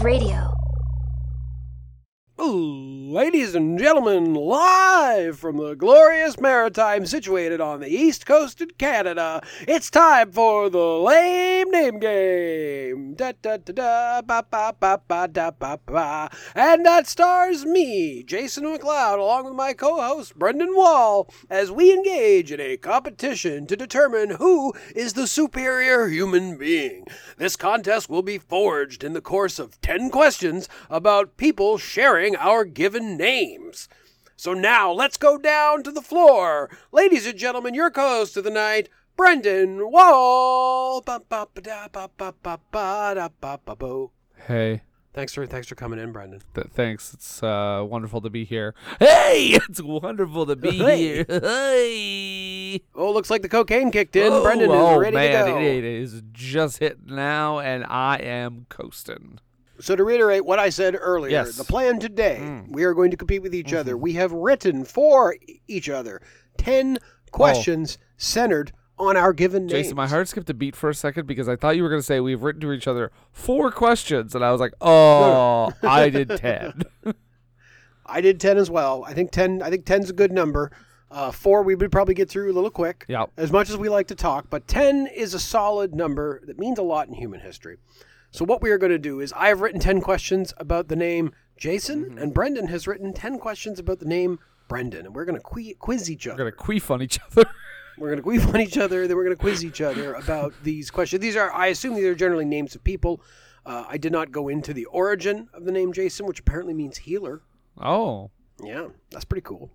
Radio. 0.00 0.48
Ladies 3.12 3.54
and 3.54 3.78
gentlemen, 3.78 4.32
live 4.32 5.38
from 5.38 5.58
the 5.58 5.74
glorious 5.74 6.40
Maritime 6.40 7.04
situated 7.04 7.60
on 7.60 7.80
the 7.80 7.90
east 7.90 8.24
coast 8.24 8.62
of 8.62 8.78
Canada, 8.78 9.42
it's 9.68 9.90
time 9.90 10.32
for 10.32 10.70
the 10.70 10.78
lame 10.78 11.70
name 11.70 11.98
game. 11.98 13.12
Da, 13.12 13.32
da, 13.42 13.58
da, 13.58 13.72
da, 13.74 14.22
ba, 14.22 14.46
ba, 14.50 14.74
ba, 14.80 14.98
ba, 15.06 15.28
da, 15.28 15.50
ba, 15.50 15.78
ba. 15.84 16.30
And 16.54 16.86
that 16.86 17.06
stars 17.06 17.66
me, 17.66 18.22
Jason 18.22 18.64
McLeod, 18.64 19.18
along 19.18 19.44
with 19.44 19.54
my 19.56 19.74
co 19.74 20.00
host, 20.00 20.38
Brendan 20.38 20.74
Wall, 20.74 21.28
as 21.50 21.70
we 21.70 21.92
engage 21.92 22.50
in 22.50 22.60
a 22.60 22.78
competition 22.78 23.66
to 23.66 23.76
determine 23.76 24.36
who 24.36 24.72
is 24.96 25.12
the 25.12 25.26
superior 25.26 26.08
human 26.08 26.56
being. 26.56 27.04
This 27.36 27.56
contest 27.56 28.08
will 28.08 28.22
be 28.22 28.38
forged 28.38 29.04
in 29.04 29.12
the 29.12 29.20
course 29.20 29.58
of 29.58 29.78
10 29.82 30.08
questions 30.08 30.66
about 30.88 31.36
people 31.36 31.76
sharing 31.76 32.34
our 32.36 32.64
given 32.64 33.01
names. 33.02 33.88
So 34.36 34.54
now 34.54 34.90
let's 34.90 35.16
go 35.16 35.38
down 35.38 35.82
to 35.84 35.92
the 35.92 36.02
floor. 36.02 36.70
Ladies 36.90 37.26
and 37.26 37.38
gentlemen, 37.38 37.74
your 37.74 37.90
co-host 37.90 38.36
of 38.36 38.44
the 38.44 38.50
night, 38.50 38.88
Brendan 39.16 39.90
Wall. 39.90 41.04
Hey, 44.46 44.82
Thanks 45.14 45.34
for 45.34 45.44
thanks 45.44 45.68
for 45.68 45.74
coming 45.74 45.98
in, 45.98 46.10
Brendan. 46.10 46.40
th- 46.54 46.68
thanks. 46.68 47.12
It's 47.12 47.42
uh, 47.42 47.84
wonderful 47.86 48.22
to 48.22 48.30
be 48.30 48.44
here. 48.46 48.74
Hey, 48.98 49.58
it's 49.68 49.82
wonderful 49.82 50.46
to 50.46 50.56
be 50.56 50.78
Hey. 50.78 50.98
here. 50.98 51.26
Hey. 51.28 52.80
Oh, 52.94 53.12
looks 53.12 53.28
like 53.28 53.42
the 53.42 53.48
cocaine 53.50 53.90
kicked 53.90 54.16
in. 54.16 54.32
Oh, 54.32 54.42
Brendan 54.42 54.70
is 54.70 54.76
oh, 54.76 54.98
ready 54.98 55.14
man, 55.14 55.44
to 55.44 55.52
go. 55.52 55.58
It 55.60 55.84
is 55.84 56.22
just 56.32 56.78
hit 56.78 57.04
now, 57.06 57.58
and 57.58 57.84
I 57.84 58.16
am 58.16 58.64
coasting. 58.70 59.38
So 59.82 59.96
to 59.96 60.04
reiterate 60.04 60.44
what 60.44 60.58
I 60.58 60.68
said 60.68 60.96
earlier, 60.98 61.32
Yes. 61.32 61.52
Mm. 61.52 61.56
the 61.58 61.64
plan 61.64 61.98
today, 61.98 62.62
we 62.68 62.84
are 62.84 62.94
going 62.94 63.10
to 63.10 63.16
compete 63.16 63.42
with 63.42 63.54
each 63.54 63.72
other. 63.72 63.96
We 63.96 64.12
have 64.14 64.30
written 64.32 64.84
for 64.84 65.36
each 65.66 65.88
other 65.88 66.22
10 66.58 66.98
questions 67.32 67.98
centered 68.16 68.72
on 68.98 69.16
our 69.16 69.32
given 69.32 69.62
names. 69.66 69.72
Jason, 69.72 69.96
my 69.96 70.06
heart 70.06 70.28
skipped 70.28 70.48
a 70.50 70.54
beat 70.54 70.76
for 70.76 70.88
a 70.90 70.94
second 70.94 71.26
because 71.26 71.48
I 71.48 71.56
thought 71.56 71.76
you 71.76 71.82
were 71.82 71.88
going 71.88 72.00
to 72.00 72.06
say 72.06 72.20
we've 72.20 72.42
written 72.42 72.60
to 72.60 72.72
each 72.72 72.86
other 72.86 73.10
four 73.32 73.72
questions, 73.72 74.34
and 74.36 74.44
I 74.44 74.52
was 74.52 74.60
like, 74.60 74.72
oh, 74.80 75.72
I 75.82 76.08
did 76.10 76.28
ten. 76.36 76.82
I 78.06 78.20
did 78.20 78.38
10 78.40 78.58
as 78.58 78.68
well. 78.70 79.04
I 79.06 79.14
think 79.14 79.30
10 79.30 79.62
I 79.62 79.70
think 79.70 79.86
10's 79.86 80.10
a 80.10 80.12
good 80.12 80.32
number. 80.32 80.70
Uh, 81.10 81.30
4 81.30 81.62
we 81.62 81.74
would 81.74 81.90
probably 81.92 82.14
get 82.14 82.28
through 82.28 82.50
a 82.50 82.54
little 82.54 82.70
quick. 82.70 83.04
Yep. 83.08 83.30
As 83.36 83.50
much 83.50 83.68
as 83.70 83.76
we 83.76 83.88
like 83.88 84.08
to 84.08 84.14
talk, 84.14 84.46
but 84.50 84.66
10 84.68 85.08
is 85.08 85.34
a 85.34 85.40
solid 85.40 85.94
number 85.94 86.40
that 86.46 86.58
means 86.58 86.78
a 86.78 86.82
lot 86.82 87.08
in 87.08 87.14
human 87.14 87.40
history. 87.40 87.78
So 88.32 88.44
what 88.44 88.62
we 88.62 88.70
are 88.70 88.78
going 88.78 88.92
to 88.92 88.98
do 88.98 89.20
is 89.20 89.32
I 89.34 89.48
have 89.48 89.60
written 89.60 89.78
10 89.80 90.00
questions 90.00 90.52
about 90.56 90.88
the 90.88 90.96
name 90.96 91.32
Jason 91.56 92.04
Mm-hmm. 92.06 92.18
and 92.18 92.34
Brendan 92.34 92.66
has 92.68 92.86
written 92.88 93.12
10 93.12 93.38
questions 93.38 93.78
about 93.78 93.98
the 94.00 94.06
name 94.06 94.38
Brendan 94.68 95.06
and 95.06 95.14
we're 95.14 95.24
going 95.26 95.36
to 95.38 95.42
qui- 95.42 95.74
quiz 95.78 96.10
each 96.10 96.26
other. 96.26 96.42
we're 96.42 96.50
going 96.50 96.56
to 96.56 96.64
queef 96.82 96.90
on 96.90 97.02
each 97.02 97.18
other. 97.30 97.44
We're 97.98 98.08
going 98.08 98.16
to 98.16 98.22
quiz 98.22 98.46
on 98.46 98.58
each 98.58 98.78
other, 98.78 99.06
then 99.06 99.18
we're 99.18 99.24
going 99.24 99.36
to 99.36 99.40
quiz 99.40 99.62
each 99.62 99.82
other 99.82 100.14
about 100.14 100.54
these 100.62 100.90
questions. 100.90 101.20
These 101.20 101.36
are, 101.36 101.52
I 101.52 101.66
assume, 101.66 101.94
these 101.94 102.06
are 102.06 102.14
generally 102.14 102.46
names 102.46 102.74
of 102.74 102.82
people. 102.82 103.20
Uh, 103.66 103.84
I 103.86 103.98
did 103.98 104.12
not 104.12 104.32
go 104.32 104.48
into 104.48 104.72
the 104.72 104.86
origin 104.86 105.50
of 105.52 105.66
the 105.66 105.72
name 105.72 105.92
Jason, 105.92 106.24
which 106.24 106.40
apparently 106.40 106.72
means 106.72 106.96
healer. 106.96 107.42
oh, 107.78 108.30
Yeah, 108.64 108.88
that's 109.10 109.26
pretty 109.26 109.42
cool. 109.42 109.70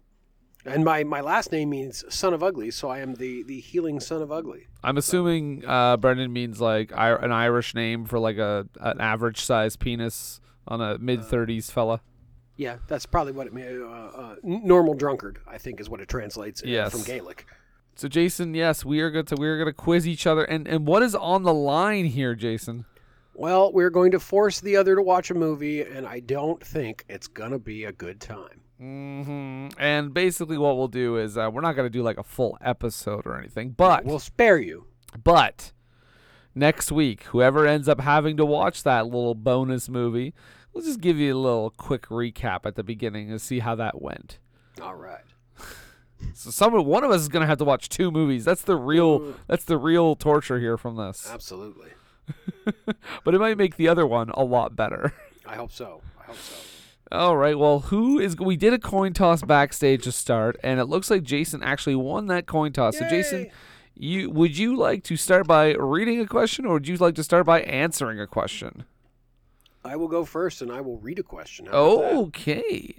And 0.67 0.83
my, 0.83 1.03
my 1.03 1.21
last 1.21 1.51
name 1.51 1.69
means 1.69 2.03
son 2.13 2.33
of 2.33 2.43
ugly, 2.43 2.71
so 2.71 2.89
I 2.89 2.99
am 2.99 3.15
the, 3.15 3.43
the 3.43 3.59
healing 3.59 3.99
son 3.99 4.21
of 4.21 4.31
ugly. 4.31 4.67
I'm 4.83 4.97
assuming 4.97 5.63
uh, 5.65 5.97
Brendan 5.97 6.31
means 6.33 6.59
like 6.61 6.91
I- 6.95 7.15
an 7.15 7.31
Irish 7.31 7.73
name 7.73 8.05
for 8.05 8.19
like 8.19 8.37
a 8.37 8.67
an 8.79 8.99
average 9.01 9.39
sized 9.41 9.79
penis 9.79 10.39
on 10.67 10.81
a 10.81 10.97
mid 10.97 11.23
thirties 11.25 11.71
fella. 11.71 12.01
Yeah, 12.57 12.77
that's 12.87 13.05
probably 13.05 13.33
what 13.33 13.47
it 13.47 13.53
means. 13.53 13.81
Uh, 13.81 13.85
uh, 13.87 14.35
normal 14.43 14.93
drunkard, 14.95 15.39
I 15.47 15.57
think, 15.57 15.79
is 15.79 15.89
what 15.89 16.01
it 16.01 16.09
translates 16.09 16.61
uh, 16.63 16.67
Yes. 16.67 16.91
from 16.91 17.03
Gaelic. 17.03 17.45
So 17.95 18.07
Jason, 18.07 18.53
yes, 18.53 18.83
we 18.85 18.99
are 19.01 19.09
going 19.09 19.25
to 19.25 19.35
we 19.35 19.47
are 19.47 19.57
going 19.57 19.67
to 19.67 19.73
quiz 19.73 20.07
each 20.07 20.27
other, 20.27 20.43
and 20.43 20.67
and 20.67 20.85
what 20.87 21.01
is 21.03 21.15
on 21.15 21.43
the 21.43 21.53
line 21.53 22.05
here, 22.05 22.35
Jason? 22.35 22.85
Well, 23.33 23.71
we're 23.71 23.91
going 23.91 24.11
to 24.11 24.19
force 24.19 24.59
the 24.61 24.75
other 24.77 24.95
to 24.95 25.01
watch 25.01 25.29
a 25.29 25.35
movie, 25.35 25.81
and 25.83 26.07
I 26.07 26.19
don't 26.21 26.63
think 26.63 27.05
it's 27.07 27.27
going 27.27 27.51
to 27.51 27.59
be 27.59 27.83
a 27.85 27.91
good 27.91 28.19
time. 28.19 28.61
Hmm 28.77 29.67
And 29.79 30.13
basically, 30.13 30.57
what 30.57 30.77
we'll 30.77 30.87
do 30.87 31.17
is 31.17 31.37
uh, 31.37 31.49
we're 31.51 31.61
not 31.61 31.75
going 31.75 31.85
to 31.85 31.89
do 31.91 32.03
like 32.03 32.17
a 32.17 32.23
full 32.23 32.57
episode 32.61 33.25
or 33.25 33.37
anything, 33.37 33.71
but 33.71 34.05
We'll 34.05 34.19
spare 34.19 34.57
you. 34.59 34.85
but 35.23 35.71
next 36.55 36.91
week, 36.91 37.23
whoever 37.23 37.65
ends 37.65 37.87
up 37.89 38.01
having 38.01 38.37
to 38.37 38.45
watch 38.45 38.83
that 38.83 39.05
little 39.05 39.35
bonus 39.35 39.89
movie, 39.89 40.33
we'll 40.73 40.83
just 40.83 41.01
give 41.01 41.17
you 41.17 41.35
a 41.35 41.39
little 41.39 41.69
quick 41.71 42.07
recap 42.07 42.65
at 42.65 42.75
the 42.75 42.83
beginning 42.83 43.29
and 43.31 43.41
see 43.41 43.59
how 43.59 43.75
that 43.75 44.01
went. 44.01 44.39
All 44.81 44.95
right. 44.95 45.21
So 46.33 46.49
someone, 46.49 46.83
one 46.85 47.03
of 47.03 47.11
us 47.11 47.21
is 47.21 47.27
going 47.29 47.41
to 47.41 47.47
have 47.47 47.59
to 47.59 47.63
watch 47.63 47.89
two 47.89 48.09
movies. 48.09 48.43
That's 48.43 48.63
the 48.63 48.75
real. 48.75 49.35
That's 49.45 49.65
the 49.65 49.77
real 49.77 50.15
torture 50.15 50.59
here 50.59 50.75
from 50.75 50.95
this. 50.95 51.29
Absolutely. 51.31 51.89
But 53.23 53.35
it 53.35 53.39
might 53.39 53.55
make 53.57 53.77
the 53.77 53.87
other 53.87 54.05
one 54.07 54.29
a 54.31 54.43
lot 54.43 54.75
better. 54.75 55.13
I 55.45 55.55
hope 55.55 55.71
so. 55.71 56.01
I 56.19 56.23
hope 56.23 56.37
so. 56.37 56.55
All 57.11 57.37
right. 57.37 57.57
Well, 57.57 57.79
who 57.79 58.19
is? 58.19 58.35
We 58.37 58.57
did 58.57 58.73
a 58.73 58.79
coin 58.79 59.13
toss 59.13 59.41
backstage 59.41 60.03
to 60.03 60.11
start, 60.11 60.57
and 60.63 60.79
it 60.79 60.85
looks 60.85 61.09
like 61.09 61.23
Jason 61.23 61.63
actually 61.63 61.95
won 61.95 62.27
that 62.27 62.45
coin 62.47 62.73
toss. 62.73 62.97
So, 62.97 63.07
Jason, 63.07 63.49
you 63.95 64.29
would 64.29 64.57
you 64.57 64.75
like 64.75 65.03
to 65.05 65.15
start 65.15 65.47
by 65.47 65.73
reading 65.73 66.19
a 66.19 66.27
question, 66.27 66.65
or 66.65 66.73
would 66.73 66.87
you 66.87 66.97
like 66.97 67.15
to 67.15 67.23
start 67.23 67.45
by 67.45 67.61
answering 67.61 68.19
a 68.19 68.27
question? 68.27 68.83
I 69.85 69.95
will 69.95 70.09
go 70.09 70.25
first, 70.25 70.61
and 70.61 70.71
I 70.71 70.81
will 70.81 70.97
read 70.99 71.17
a 71.19 71.23
question. 71.23 71.67
About 71.67 72.01
that? 72.01 72.13
Okay. 72.13 72.93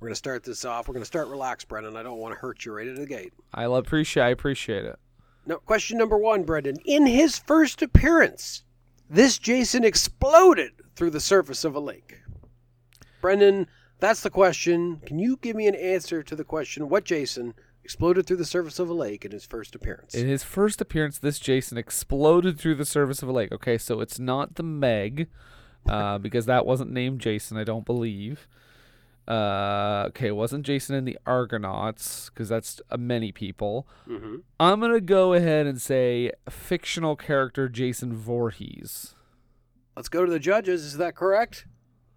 We're 0.00 0.08
going 0.08 0.12
to 0.12 0.16
start 0.16 0.42
this 0.42 0.64
off. 0.64 0.88
We're 0.88 0.94
going 0.94 1.02
to 1.02 1.06
start 1.06 1.28
relaxed, 1.28 1.68
Brendan. 1.68 1.96
I 1.96 2.02
don't 2.02 2.18
want 2.18 2.34
to 2.34 2.38
hurt 2.40 2.64
you 2.64 2.72
right 2.72 2.86
out 2.86 2.92
of 2.94 2.98
the 2.98 3.06
gate. 3.06 3.32
I 3.52 3.66
love- 3.66 3.86
appreciate. 3.86 4.22
I 4.22 4.28
appreciate 4.30 4.84
it. 4.84 4.98
Now, 5.46 5.56
question 5.56 5.98
number 5.98 6.16
one, 6.16 6.44
Brendan. 6.44 6.76
In 6.86 7.04
his 7.06 7.38
first 7.38 7.82
appearance, 7.82 8.64
this 9.10 9.38
Jason 9.38 9.84
exploded 9.84 10.72
through 10.96 11.10
the 11.10 11.20
surface 11.20 11.64
of 11.64 11.74
a 11.74 11.80
lake. 11.80 12.20
Brendan, 13.24 13.68
that's 14.00 14.20
the 14.20 14.28
question. 14.28 15.00
Can 15.06 15.18
you 15.18 15.38
give 15.40 15.56
me 15.56 15.66
an 15.66 15.74
answer 15.74 16.22
to 16.22 16.36
the 16.36 16.44
question 16.44 16.90
what 16.90 17.04
Jason 17.04 17.54
exploded 17.82 18.26
through 18.26 18.36
the 18.36 18.44
surface 18.44 18.78
of 18.78 18.90
a 18.90 18.92
lake 18.92 19.24
in 19.24 19.32
his 19.32 19.46
first 19.46 19.74
appearance? 19.74 20.14
In 20.14 20.28
his 20.28 20.42
first 20.42 20.78
appearance, 20.82 21.18
this 21.18 21.38
Jason 21.38 21.78
exploded 21.78 22.60
through 22.60 22.74
the 22.74 22.84
surface 22.84 23.22
of 23.22 23.30
a 23.30 23.32
lake. 23.32 23.50
Okay, 23.50 23.78
so 23.78 24.02
it's 24.02 24.18
not 24.18 24.56
the 24.56 24.62
Meg, 24.62 25.30
uh, 25.88 26.18
because 26.26 26.44
that 26.44 26.66
wasn't 26.66 26.92
named 26.92 27.22
Jason, 27.22 27.56
I 27.56 27.64
don't 27.64 27.86
believe. 27.86 28.46
Uh, 29.26 30.04
okay, 30.08 30.26
it 30.26 30.36
wasn't 30.36 30.66
Jason 30.66 30.94
in 30.94 31.06
the 31.06 31.18
Argonauts, 31.24 32.28
because 32.28 32.50
that's 32.50 32.82
uh, 32.90 32.98
many 32.98 33.32
people. 33.32 33.88
Mhm. 34.06 34.42
I'm 34.60 34.80
gonna 34.80 35.00
go 35.00 35.32
ahead 35.32 35.66
and 35.66 35.80
say 35.80 36.30
fictional 36.50 37.16
character 37.16 37.70
Jason 37.70 38.12
Voorhees. 38.12 39.14
Let's 39.96 40.10
go 40.10 40.26
to 40.26 40.30
the 40.30 40.38
judges. 40.38 40.84
Is 40.84 40.98
that 40.98 41.16
correct? 41.16 41.64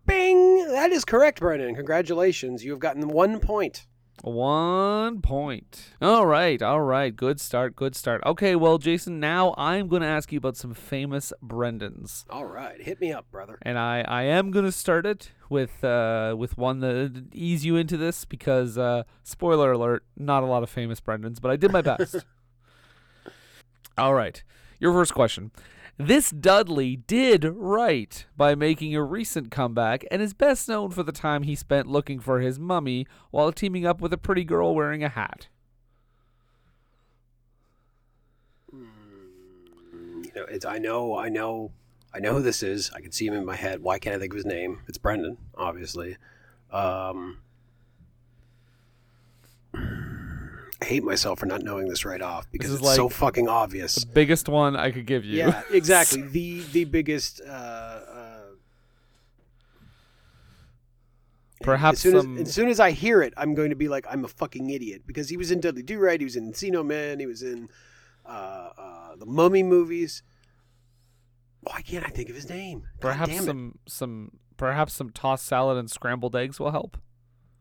Bing! 0.07 0.67
That 0.69 0.91
is 0.91 1.05
correct, 1.05 1.39
Brendan. 1.39 1.75
Congratulations. 1.75 2.63
You 2.65 2.71
have 2.71 2.79
gotten 2.79 3.07
one 3.09 3.39
point. 3.39 3.85
One 4.23 5.21
point. 5.21 5.91
All 6.01 6.25
right, 6.25 6.59
all 6.61 6.81
right. 6.81 7.15
Good 7.15 7.39
start, 7.39 7.75
good 7.75 7.95
start. 7.95 8.23
Okay, 8.25 8.55
well, 8.55 8.79
Jason, 8.79 9.19
now 9.19 9.53
I'm 9.57 9.87
going 9.87 10.01
to 10.01 10.07
ask 10.07 10.31
you 10.31 10.39
about 10.39 10.57
some 10.57 10.73
famous 10.73 11.31
Brendans. 11.43 12.25
All 12.29 12.45
right, 12.45 12.81
hit 12.81 12.99
me 12.99 13.11
up, 13.11 13.29
brother. 13.29 13.59
And 13.61 13.77
I, 13.77 14.03
I 14.07 14.23
am 14.23 14.49
going 14.49 14.65
to 14.65 14.71
start 14.71 15.05
it 15.05 15.31
with 15.49 15.83
uh, 15.83 16.33
with 16.35 16.57
one 16.57 16.79
that 16.79 17.27
ease 17.31 17.63
you 17.63 17.75
into 17.75 17.95
this 17.95 18.25
because, 18.25 18.75
uh, 18.77 19.03
spoiler 19.23 19.71
alert, 19.73 20.03
not 20.15 20.41
a 20.41 20.47
lot 20.47 20.63
of 20.63 20.69
famous 20.69 20.99
Brendans, 20.99 21.39
but 21.39 21.51
I 21.51 21.55
did 21.55 21.71
my 21.71 21.81
best. 21.83 22.25
all 23.99 24.15
right, 24.15 24.43
your 24.79 24.93
first 24.93 25.13
question. 25.13 25.51
This 25.99 26.29
Dudley 26.29 26.95
did 26.95 27.43
right 27.43 28.23
by 28.37 28.53
making 28.53 28.95
a 28.95 29.03
recent 29.03 29.49
comeback 29.49 30.05
and 30.11 30.21
is 30.21 30.35
best 30.35 30.69
known 30.69 30.91
for 30.91 31.01
the 31.01 31.11
time 31.11 31.41
he 31.41 31.55
spent 31.55 31.87
looking 31.87 32.19
for 32.19 32.39
his 32.39 32.59
mummy 32.59 33.07
while 33.31 33.51
teaming 33.51 33.87
up 33.87 33.99
with 33.99 34.13
a 34.13 34.17
pretty 34.17 34.43
girl 34.43 34.75
wearing 34.75 35.03
a 35.03 35.09
hat. 35.09 35.47
You 38.71 40.31
know, 40.35 40.45
it's 40.47 40.65
I 40.65 40.77
know, 40.77 41.17
I 41.17 41.29
know, 41.29 41.71
I 42.13 42.19
know 42.19 42.33
who 42.33 42.41
this 42.43 42.61
is. 42.61 42.91
I 42.93 43.01
can 43.01 43.11
see 43.11 43.25
him 43.25 43.33
in 43.33 43.43
my 43.43 43.55
head. 43.55 43.81
Why 43.81 43.97
can't 43.97 44.15
I 44.15 44.19
think 44.19 44.33
of 44.33 44.37
his 44.37 44.45
name? 44.45 44.81
It's 44.87 44.99
Brendan, 44.99 45.37
obviously. 45.55 46.17
Um, 46.69 47.39
I 50.81 50.85
hate 50.85 51.03
myself 51.03 51.39
for 51.39 51.47
not 51.47 51.63
knowing 51.63 51.87
this 51.87 52.05
right 52.05 52.21
off 52.21 52.49
because 52.51 52.73
it's 52.73 52.95
so 52.95 53.09
fucking 53.09 53.47
obvious. 53.47 54.03
Biggest 54.03 54.47
one 54.47 54.75
I 54.75 54.91
could 54.91 55.07
give 55.07 55.25
you. 55.25 55.37
Yeah, 55.39 55.61
exactly. 55.71 56.21
the 56.27 56.61
the 56.71 56.85
biggest. 56.85 57.41
Uh, 57.41 57.49
uh, 57.51 58.23
Perhaps 61.61 61.97
as 61.97 62.01
soon 62.01 62.21
some- 62.21 62.37
as, 62.37 62.47
as 62.49 62.53
soon 62.53 62.69
as 62.69 62.79
I 62.79 62.91
hear 62.91 63.23
it, 63.23 63.33
I'm 63.35 63.55
going 63.55 63.71
to 63.71 63.75
be 63.75 63.87
like, 63.87 64.05
I'm 64.07 64.23
a 64.23 64.27
fucking 64.27 64.69
idiot 64.69 65.01
because 65.07 65.29
he 65.29 65.37
was 65.37 65.49
in 65.49 65.59
Dudley 65.59 65.81
Do 65.81 65.97
Right, 65.97 66.19
he 66.19 66.23
was 66.23 66.35
in 66.35 66.51
Encino 66.51 66.85
Man, 66.85 67.19
he 67.19 67.25
was 67.25 67.41
in 67.41 67.69
uh, 68.25 68.69
uh, 68.77 69.15
the 69.15 69.25
Mummy 69.25 69.63
movies. 69.63 70.21
Why 71.61 71.81
can't 71.81 72.05
I 72.05 72.09
think 72.09 72.29
of 72.29 72.35
his 72.35 72.47
name? 72.47 72.87
Perhaps 72.99 73.43
some 73.43 73.79
some 73.87 74.31
perhaps 74.55 74.93
some 74.93 75.09
tossed 75.09 75.45
salad 75.45 75.77
and 75.77 75.89
scrambled 75.89 76.35
eggs 76.35 76.59
will 76.59 76.71
help. 76.71 76.97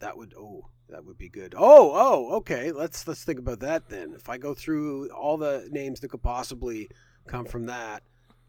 That 0.01 0.19
would 0.19 0.35
oh 0.39 0.67
that 0.89 1.05
would 1.05 1.19
be 1.19 1.29
good. 1.29 1.55
Oh 1.57 1.93
oh 1.95 2.37
okay. 2.37 2.73
Let's 2.73 3.07
let's 3.09 3.25
think 3.25 3.39
about 3.39 3.61
that 3.61 3.89
then. 3.89 4.13
If 4.15 4.29
I 4.29 4.39
go 4.39 4.55
through 4.55 5.11
all 5.11 5.37
the 5.37 5.69
names 5.71 6.01
that 6.01 6.09
could 6.11 6.23
possibly 6.23 6.89
come 7.27 7.45
from 7.45 7.67
that 7.67 8.03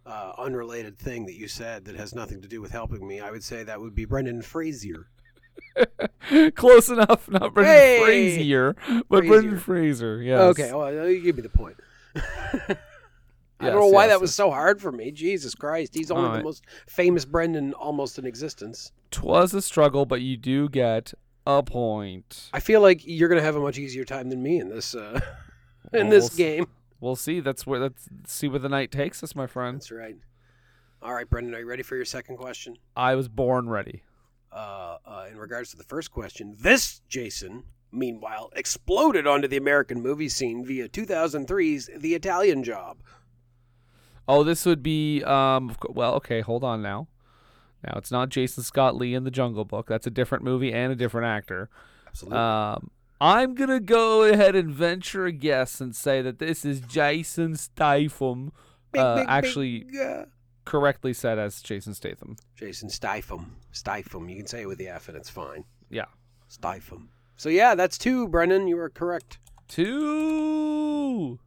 uh, 0.06 0.34
unrelated 0.38 0.98
thing 0.98 1.26
that 1.26 1.34
you 1.36 1.48
said 1.48 1.86
that 1.86 1.96
has 1.96 2.14
nothing 2.16 2.42
to 2.42 2.48
do 2.48 2.62
with 2.62 2.72
helping 2.72 3.08
me, 3.08 3.20
I 3.20 3.32
would 3.32 3.44
say 3.44 3.64
that 3.64 3.80
would 3.82 3.96
be 3.96 4.06
Brendan 4.06 4.42
Frazier. 4.42 5.08
Close 6.56 6.90
enough. 6.90 7.30
Not 7.30 7.54
Brendan 7.54 7.74
Hey! 7.76 8.02
Frazier, 8.04 8.76
but. 9.10 9.26
Brendan 9.26 9.60
Fraser. 9.60 10.22
Yes. 10.22 10.40
Okay, 10.40 10.74
well 10.74 11.10
you 11.10 11.22
give 11.22 11.36
me 11.36 11.42
the 11.42 11.50
point. 11.50 11.78
I 13.60 13.66
Yes, 13.66 13.72
don't 13.72 13.82
know 13.82 13.88
why 13.88 14.04
yes, 14.06 14.14
that 14.14 14.22
was 14.22 14.36
so 14.36 14.52
hard 14.52 14.80
for 14.80 14.92
me. 14.92 15.10
Jesus 15.12 15.56
Christ, 15.56 15.96
he's 15.96 16.12
only 16.12 16.38
the 16.38 16.44
most 16.44 16.64
famous 16.88 17.26
Brendan 17.26 17.74
almost 17.74 18.20
in 18.20 18.26
existence. 18.28 18.92
Twas 19.10 19.52
a 19.56 19.64
struggle, 19.64 20.06
but 20.06 20.22
you 20.22 20.38
do 20.38 20.70
get 20.70 21.12
a 21.48 21.64
point. 21.64 22.50
I 22.52 22.60
feel 22.60 22.82
like 22.82 23.02
you're 23.08 23.30
gonna 23.30 23.42
have 23.42 23.56
a 23.56 23.62
much 23.62 23.78
easier 23.78 24.04
time 24.04 24.30
than 24.30 24.44
me 24.44 24.60
in 24.60 24.68
this 24.70 24.94
uh, 24.94 25.20
in 25.94 26.08
Well, 26.08 26.10
this 26.10 26.24
we'll 26.32 26.38
game. 26.38 26.68
We'll 27.00 27.16
see. 27.16 27.40
That's 27.40 27.66
where 27.66 27.80
let's 27.80 28.08
see 28.26 28.48
where 28.50 28.60
the 28.60 28.70
night 28.70 28.92
takes 28.92 29.24
us, 29.24 29.34
my 29.36 29.48
friend. 29.48 29.78
That's 29.78 29.92
right. 29.92 30.18
All 31.02 31.14
right, 31.14 31.30
Brendan, 31.30 31.54
are 31.56 31.60
you 31.60 31.66
ready 31.68 31.84
for 31.84 31.96
your 31.96 32.06
second 32.06 32.38
question? 32.38 32.76
I 32.96 33.16
was 33.16 33.28
born 33.28 33.70
ready. 33.70 34.04
uh, 34.52 34.98
uh, 35.06 35.26
in 35.32 35.38
regards 35.38 35.70
to 35.72 35.78
the 35.78 35.84
first 35.84 36.12
question, 36.12 36.56
this 36.60 37.02
Jason, 37.08 37.64
meanwhile, 37.92 38.50
exploded 38.56 39.28
onto 39.28 39.48
the 39.48 39.58
American 39.58 40.02
movie 40.02 40.28
scene 40.30 40.66
via 40.66 40.90
2003's 40.90 41.90
The 41.96 42.16
Italian 42.16 42.64
Job. 42.64 42.98
Oh, 44.28 44.44
this 44.44 44.66
would 44.66 44.84
be 44.84 45.24
um. 45.24 45.76
Well, 45.88 46.16
okay. 46.16 46.42
Hold 46.42 46.64
on 46.64 46.82
now. 46.82 47.08
Now 47.84 47.94
it's 47.98 48.12
not 48.12 48.30
Jason 48.30 48.64
Scott 48.64 48.96
Lee 48.96 49.14
in 49.14 49.24
the 49.24 49.32
Jungle 49.32 49.66
Book. 49.66 49.88
That's 49.88 50.08
a 50.08 50.12
different 50.12 50.44
movie 50.44 50.74
and 50.74 50.92
a 50.92 50.96
different 50.96 51.28
actor. 51.28 51.70
Absolutely. 52.08 52.40
Um, 52.40 52.92
I'm 53.20 53.56
gonna 53.56 53.80
go 53.80 54.24
ahead 54.24 54.56
and 54.56 54.70
venture 54.72 55.26
a 55.26 55.32
guess 55.32 55.82
and 55.82 55.96
say 55.96 56.22
that 56.22 56.40
this 56.40 56.66
is 56.66 56.82
Jason 56.82 57.56
Statham. 57.56 58.52
Uh, 58.96 59.24
actually, 59.28 59.84
big, 59.84 60.00
uh, 60.00 60.26
correctly 60.66 61.14
said 61.14 61.40
as 61.40 61.62
Jason 61.62 61.94
Statham. 61.94 62.36
Jason 62.56 62.90
Stifum. 62.90 63.46
Stifum. 63.74 64.30
You 64.30 64.38
can 64.38 64.48
say 64.48 64.62
it 64.64 64.68
with 64.68 64.78
the 64.78 64.88
F 64.90 65.08
and 65.08 65.18
it's 65.18 65.30
fine. 65.30 65.64
Yeah. 65.90 66.06
Stifum. 66.50 67.08
So, 67.38 67.50
yeah, 67.50 67.76
that's 67.76 67.98
two, 67.98 68.28
Brendan. 68.28 68.68
You 68.68 68.80
are 68.80 68.90
correct. 68.90 69.40
Two. 69.68 71.40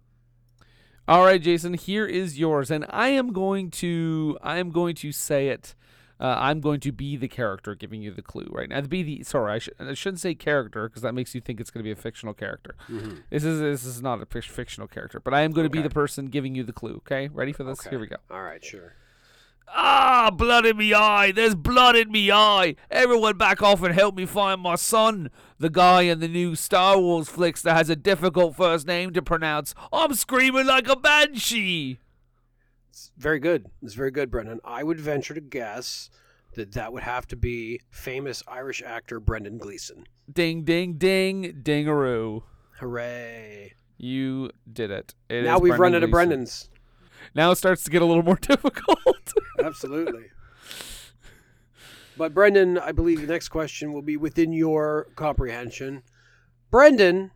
All 1.09 1.25
right, 1.25 1.43
Jason. 1.43 1.75
Here 1.75 2.07
is 2.07 2.39
yours, 2.39 2.71
and 2.71 2.87
I 2.89 3.09
am 3.09 3.33
going 3.33 3.71
to 3.73 4.39
I 4.43 4.59
am 4.59 4.71
going 4.71 4.95
to 4.97 5.11
say 5.11 5.49
it. 5.49 5.75
Uh, 6.21 6.37
I'm 6.39 6.61
going 6.61 6.81
to 6.81 6.93
be 6.93 7.17
the 7.17 7.29
character 7.29 7.75
giving 7.75 8.03
you 8.03 8.11
the 8.11 8.21
clue 8.23 8.47
right 8.51 8.69
now. 8.69 8.81
Be 8.83 9.03
the 9.03 9.23
sorry, 9.25 9.55
I, 9.55 9.59
sh- 9.59 9.71
I 9.79 9.95
shouldn't 9.95 10.21
say 10.21 10.35
character 10.35 10.87
because 10.89 11.01
that 11.03 11.15
makes 11.15 11.35
you 11.35 11.41
think 11.41 11.61
it's 11.61 11.71
going 11.71 11.83
to 11.83 11.89
be 11.89 11.93
a 11.93 11.97
fictional 11.97 12.35
character. 12.35 12.75
This 13.31 13.43
is 13.45 13.61
this 13.61 13.85
is 13.87 14.03
not 14.03 14.21
a 14.21 14.27
fictional 14.27 14.87
character, 14.87 15.19
but 15.19 15.33
I 15.33 15.41
am 15.41 15.53
going 15.53 15.65
to 15.65 15.71
be 15.71 15.81
the 15.81 15.89
person 15.91 16.27
giving 16.27 16.55
you 16.55 16.63
the 16.63 16.73
clue. 16.75 16.97
Okay, 16.97 17.29
ready 17.29 17.53
for 17.53 17.65
this? 17.65 17.81
Okay. 17.81 17.91
Here 17.91 17.99
we 17.99 18.07
go. 18.07 18.17
All 18.31 18.43
right, 18.43 18.63
sure. 18.63 18.95
Ah, 19.73 20.31
blood 20.33 20.67
in 20.67 20.77
me 20.77 20.93
eye. 20.93 21.31
There's 21.31 21.55
blood 21.55 21.95
in 21.95 22.11
me 22.11 22.31
eye. 22.33 22.75
Everyone 22.91 23.37
back 23.39 23.63
off 23.63 23.83
and 23.83 23.95
help 23.95 24.17
me 24.17 24.27
find 24.27 24.61
my 24.61 24.75
son. 24.75 25.31
The 25.59 25.71
guy 25.71 26.03
in 26.03 26.19
the 26.19 26.27
new 26.27 26.57
Star 26.57 26.99
Wars 26.99 27.29
flicks 27.29 27.63
that 27.63 27.77
has 27.77 27.89
a 27.89 27.95
difficult 27.97 28.57
first 28.57 28.87
name 28.87 29.13
to 29.13 29.23
pronounce. 29.23 29.75
I'm 29.93 30.15
screaming 30.15 30.67
like 30.67 30.89
a 30.89 30.97
banshee. 30.97 32.01
It's 33.01 33.13
very 33.17 33.39
good. 33.39 33.67
It's 33.83 33.95
very 33.95 34.11
good, 34.11 34.31
Brendan. 34.31 34.61
I 34.63 34.83
would 34.83 35.01
venture 35.01 35.33
to 35.33 35.41
guess 35.41 36.11
that 36.55 36.73
that 36.73 36.93
would 36.93 37.03
have 37.05 37.27
to 37.29 37.37
be 37.37 37.81
famous 37.91 38.43
Irish 38.47 38.83
actor 38.83 39.21
Brendan 39.21 39.57
Gleeson. 39.57 40.05
Ding, 40.31 40.65
ding, 40.65 40.95
ding, 40.99 41.63
dingaroo. 41.63 42.43
Hooray. 42.79 43.73
You 43.97 44.51
did 44.71 44.91
it. 44.91 45.15
It 45.31 45.45
now 45.45 45.59
we've 45.59 45.71
run 45.73 45.79
Brendan 45.93 46.03
out 46.03 46.05
of 46.05 46.11
Gleeson. 46.11 46.31
Brendans. 46.45 46.69
Now 47.35 47.51
it 47.53 47.57
starts 47.57 47.85
to 47.85 47.91
get 47.91 48.03
a 48.03 48.05
little 48.05 48.23
more 48.23 48.37
difficult. 48.41 49.33
Absolutely. 49.63 50.27
But 52.19 52.35
Brendan, 52.35 52.77
I 52.77 52.93
believe 52.93 53.21
the 53.23 53.27
next 53.27 53.49
question 53.49 53.93
will 53.95 54.03
be 54.03 54.17
within 54.19 54.53
your 54.53 55.07
comprehension. 55.17 56.03
Brendan, 56.71 57.31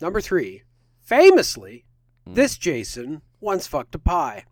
number 0.00 0.20
three, 0.20 0.62
famously, 1.00 1.84
Hmm. 2.26 2.34
this 2.34 2.58
Jason 2.58 3.22
once 3.40 3.66
fucked 3.66 3.94
a 3.94 3.98
pie. 3.98 4.44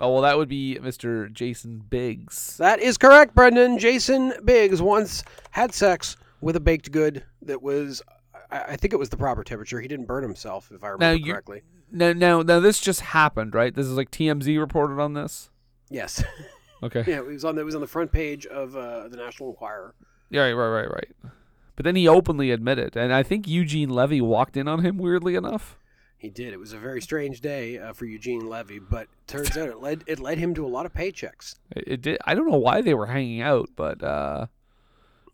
Oh, 0.00 0.12
well, 0.12 0.22
that 0.22 0.36
would 0.36 0.48
be 0.48 0.78
Mr. 0.80 1.32
Jason 1.32 1.78
Biggs. 1.90 2.56
That 2.58 2.80
is 2.80 2.96
correct, 2.98 3.34
Brendan. 3.34 3.78
Jason 3.78 4.34
Biggs 4.44 4.80
once 4.82 5.24
had 5.50 5.72
sex 5.74 6.16
with 6.40 6.56
a 6.56 6.60
baked 6.60 6.90
good 6.92 7.24
that 7.42 7.62
was, 7.62 8.02
I, 8.50 8.60
I 8.60 8.76
think 8.76 8.92
it 8.92 8.98
was 8.98 9.08
the 9.08 9.16
proper 9.16 9.42
temperature. 9.44 9.80
He 9.80 9.88
didn't 9.88 10.06
burn 10.06 10.22
himself, 10.22 10.70
if 10.74 10.82
I 10.84 10.88
remember 10.88 11.18
you- 11.26 11.32
correctly. 11.32 11.62
Now, 11.90 12.12
now, 12.12 12.42
now, 12.42 12.60
this 12.60 12.80
just 12.80 13.00
happened, 13.00 13.54
right? 13.54 13.74
This 13.74 13.86
is 13.86 13.94
like 13.94 14.10
TMZ 14.10 14.58
reported 14.58 15.00
on 15.00 15.14
this. 15.14 15.50
Yes. 15.90 16.22
Okay. 16.80 17.02
yeah, 17.08 17.16
it 17.16 17.26
was 17.26 17.44
on 17.44 17.56
the, 17.56 17.62
it 17.62 17.64
was 17.64 17.74
on 17.74 17.80
the 17.80 17.88
front 17.88 18.12
page 18.12 18.46
of 18.46 18.76
uh, 18.76 19.08
the 19.08 19.16
National 19.16 19.48
Enquirer. 19.48 19.96
Yeah, 20.30 20.42
right, 20.42 20.52
right, 20.52 20.68
right, 20.82 20.90
right. 20.92 21.32
But 21.74 21.84
then 21.84 21.96
he 21.96 22.06
openly 22.06 22.50
admitted, 22.52 22.96
and 22.96 23.12
I 23.12 23.22
think 23.24 23.48
Eugene 23.48 23.88
Levy 23.90 24.20
walked 24.20 24.56
in 24.56 24.68
on 24.68 24.84
him. 24.84 24.96
Weirdly 24.98 25.34
enough, 25.34 25.77
He 26.18 26.30
did. 26.30 26.52
It 26.52 26.58
was 26.58 26.72
a 26.72 26.78
very 26.78 27.00
strange 27.00 27.40
day 27.40 27.78
uh, 27.78 27.92
for 27.92 28.04
Eugene 28.04 28.48
Levy, 28.48 28.80
but 28.80 29.06
turns 29.28 29.56
out 29.56 29.68
it 29.68 29.78
led 29.78 30.02
it 30.08 30.18
led 30.18 30.38
him 30.38 30.52
to 30.54 30.66
a 30.66 30.68
lot 30.68 30.84
of 30.84 30.92
paychecks. 30.92 31.54
it, 31.76 31.84
it 31.86 32.02
did. 32.02 32.18
I 32.24 32.34
don't 32.34 32.50
know 32.50 32.58
why 32.58 32.80
they 32.82 32.94
were 32.94 33.06
hanging 33.06 33.40
out, 33.40 33.68
but 33.76 34.02
uh, 34.02 34.46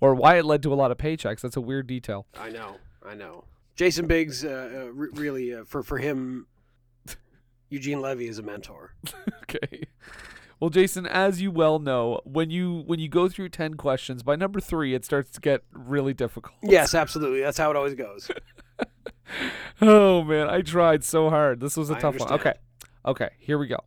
or 0.00 0.14
why 0.14 0.36
it 0.36 0.44
led 0.44 0.62
to 0.64 0.72
a 0.72 0.76
lot 0.76 0.90
of 0.90 0.98
paychecks. 0.98 1.40
That's 1.40 1.56
a 1.56 1.60
weird 1.62 1.86
detail. 1.86 2.26
I 2.38 2.50
know, 2.50 2.76
I 3.04 3.14
know. 3.14 3.44
Jason 3.76 4.06
Biggs, 4.06 4.44
uh, 4.44 4.84
uh, 4.84 4.92
re- 4.92 5.08
really, 5.14 5.54
uh, 5.54 5.64
for 5.64 5.82
for 5.82 5.96
him, 5.96 6.46
Eugene 7.70 8.00
Levy 8.00 8.28
is 8.28 8.38
a 8.38 8.42
mentor. 8.42 8.94
okay. 9.42 9.84
Well, 10.60 10.70
Jason, 10.70 11.06
as 11.06 11.40
you 11.42 11.50
well 11.50 11.78
know, 11.78 12.20
when 12.24 12.50
you 12.50 12.84
when 12.86 13.00
you 13.00 13.08
go 13.08 13.28
through 13.30 13.48
ten 13.48 13.74
questions, 13.74 14.22
by 14.22 14.36
number 14.36 14.60
three, 14.60 14.94
it 14.94 15.04
starts 15.04 15.30
to 15.32 15.40
get 15.40 15.62
really 15.72 16.12
difficult. 16.12 16.56
Yes, 16.62 16.94
absolutely. 16.94 17.40
That's 17.40 17.58
how 17.58 17.70
it 17.70 17.76
always 17.76 17.94
goes. 17.94 18.30
Oh 19.82 20.22
man, 20.22 20.48
I 20.48 20.62
tried 20.62 21.04
so 21.04 21.30
hard. 21.30 21.60
This 21.60 21.76
was 21.76 21.90
a 21.90 21.96
I 21.96 22.00
tough 22.00 22.18
one. 22.18 22.32
Okay, 22.32 22.54
okay, 23.04 23.30
here 23.38 23.58
we 23.58 23.66
go. 23.66 23.78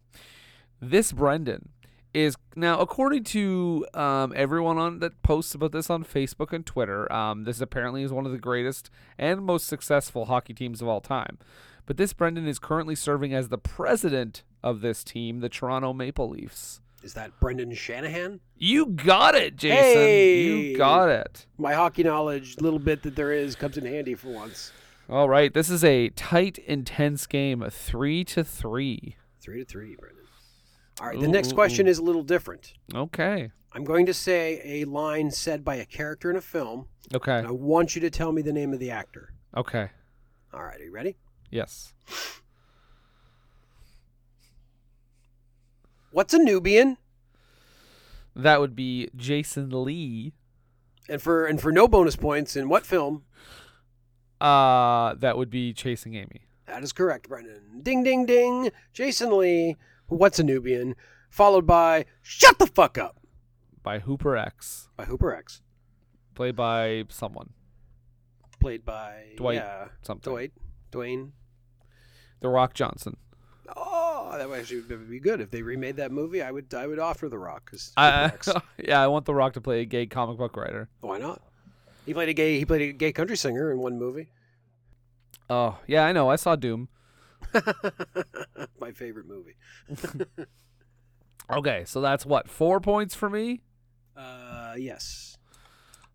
This 0.82 1.12
Brendan 1.12 1.70
is 2.14 2.36
now, 2.56 2.80
according 2.80 3.24
to 3.26 3.86
um, 3.94 4.34
everyone 4.36 4.78
on 4.78 5.00
that 5.00 5.22
posts 5.22 5.54
about 5.56 5.72
this 5.72 5.90
on 5.90 6.04
Facebook 6.04 6.52
and 6.52 6.66
Twitter, 6.66 7.12
um, 7.12 7.44
this 7.44 7.62
apparently 7.62 8.04
is 8.04 8.12
one 8.12 8.26
of 8.26 8.32
the 8.32 8.38
greatest 8.38 8.90
and 9.18 9.44
most 9.44 9.68
successful 9.68 10.26
hockey 10.26 10.54
teams 10.54 10.82
of 10.82 10.88
all 10.88 11.02
time. 11.02 11.38
But 11.86 11.98
this 11.98 12.14
Brendan 12.14 12.48
is 12.48 12.60
currently 12.60 12.96
serving 12.96 13.34
as 13.34 13.50
the 13.50 13.58
president 13.58 14.44
of 14.64 14.82
this 14.82 15.04
team, 15.04 15.40
the 15.40 15.50
Toronto 15.50 15.94
Maple 15.94 16.30
Leafs. 16.30 16.82
Is 17.04 17.14
that 17.14 17.40
Brendan 17.40 17.74
Shanahan? 17.74 18.40
You 18.58 18.88
got 18.88 19.36
it, 19.36 19.56
Jason. 19.56 19.78
Hey! 19.78 20.44
You 20.44 20.78
got 20.78 21.10
it. 21.10 21.46
My 21.58 21.74
hockey 21.74 22.04
knowledge, 22.04 22.58
little 22.60 22.80
bit 22.80 23.04
that 23.04 23.16
there 23.16 23.32
is, 23.32 23.56
comes 23.56 23.78
in 23.78 23.86
handy 23.86 24.16
for 24.16 24.30
once. 24.30 24.72
All 25.10 25.30
right, 25.30 25.54
this 25.54 25.70
is 25.70 25.86
a 25.86 26.10
tight, 26.10 26.58
intense 26.58 27.28
game, 27.28 27.66
three 27.72 28.26
to 28.26 28.44
three. 28.44 29.16
Three 29.40 29.60
to 29.60 29.66
three, 29.66 29.96
Brendan. 29.96 30.26
All 31.00 31.08
right, 31.08 31.20
the 31.20 31.28
Ooh, 31.28 31.32
next 31.32 31.54
question 31.54 31.88
ooh. 31.88 31.90
is 31.90 31.98
a 31.98 32.04
little 32.04 32.24
different. 32.24 32.74
Okay. 32.94 33.52
I'm 33.72 33.86
going 33.86 34.06
to 34.08 34.14
say 34.14 34.60
a 34.64 34.86
line 34.86 35.32
said 35.32 35.64
by 35.64 35.76
a 35.76 35.86
character 35.86 36.30
in 36.30 36.36
a 36.36 36.42
film, 36.42 36.88
Okay. 37.14 37.38
and 37.38 37.48
I 37.48 37.52
want 37.52 37.96
you 37.96 38.02
to 38.02 38.10
tell 38.10 38.34
me 38.34 38.42
the 38.42 38.52
name 38.52 38.74
of 38.74 38.80
the 38.80 38.92
actor. 38.92 39.34
Okay. 39.56 39.90
All 40.54 40.64
right, 40.64 40.80
are 40.80 40.84
you 40.84 40.92
ready? 40.92 41.16
Yes. 41.52 41.94
What's 46.12 46.34
a 46.34 46.40
Nubian? 46.40 46.98
That 48.36 48.60
would 48.60 48.76
be 48.76 49.10
Jason 49.16 49.70
Lee. 49.70 50.34
And 51.08 51.22
for 51.22 51.46
and 51.46 51.62
for 51.62 51.72
no 51.72 51.88
bonus 51.88 52.16
points, 52.18 52.56
in 52.56 52.68
what 52.68 52.86
film? 52.86 53.24
Uh, 54.40 55.16
that 55.16 55.38
would 55.38 55.50
be 55.50 55.74
Chasing 55.74 56.16
Amy. 56.16 56.48
That 56.68 56.84
is 56.84 56.92
correct, 56.94 57.28
Brendan. 57.30 57.82
Ding, 57.82 58.04
ding, 58.04 58.26
ding. 58.26 58.72
Jason 58.94 59.38
Lee. 59.38 59.76
What's 60.08 60.40
a 60.40 60.44
Nubian? 60.44 60.96
Followed 61.30 61.66
by 61.66 62.06
Shut 62.22 62.60
the 62.60 62.68
fuck 62.68 62.98
up 62.98 63.20
by 63.84 64.00
Hooper 64.00 64.36
X, 64.36 64.90
by 64.98 65.06
Hooper 65.06 65.34
X, 65.34 65.62
played 66.36 66.56
by 66.56 67.06
someone, 67.10 67.52
played 68.60 68.84
by 68.86 69.34
Dwight 69.38 69.56
Yeah, 69.56 69.88
something. 70.02 70.32
Dwight, 70.32 70.52
Dwayne. 70.92 71.32
The 72.40 72.50
Rock 72.50 72.74
Johnson. 72.74 73.18
Oh, 73.76 74.36
that 74.38 74.48
would 74.50 74.60
actually 74.60 74.82
be 74.82 75.20
good 75.20 75.42
if 75.42 75.52
they 75.52 75.62
remade 75.62 75.98
that 75.98 76.12
movie. 76.12 76.42
I 76.42 76.52
would 76.52 76.74
I 76.74 76.88
would 76.88 77.00
offer 77.00 77.28
The 77.30 77.38
Rock 77.40 77.70
because 77.72 77.94
yeah, 78.78 79.02
I 79.02 79.08
want 79.08 79.26
The 79.26 79.34
Rock 79.34 79.54
to 79.54 79.62
play 79.62 79.82
a 79.82 79.86
gay 79.86 80.06
comic 80.06 80.38
book 80.38 80.56
writer. 80.56 80.90
why 81.02 81.18
not? 81.18 81.42
He 82.08 82.14
played 82.14 82.30
a 82.30 82.34
gay 82.34 82.58
he 82.58 82.66
played 82.66 82.82
a 82.82 82.92
gay 82.94 83.12
country 83.12 83.38
singer 83.38 83.72
in 83.72 83.78
one 83.78 84.00
movie. 84.00 84.30
Oh, 85.50 85.78
yeah, 85.86 86.06
I 86.06 86.12
know. 86.12 86.30
I 86.30 86.36
saw 86.36 86.56
Doom. 86.56 86.90
My 88.82 88.92
favorite 88.92 89.28
movie. 89.28 89.56
Okay, 91.50 91.84
so 91.86 92.02
that's 92.02 92.26
what 92.26 92.50
four 92.50 92.82
points 92.82 93.16
for 93.16 93.30
me. 93.30 93.62
Uh, 94.16 94.74
yes. 94.78 95.38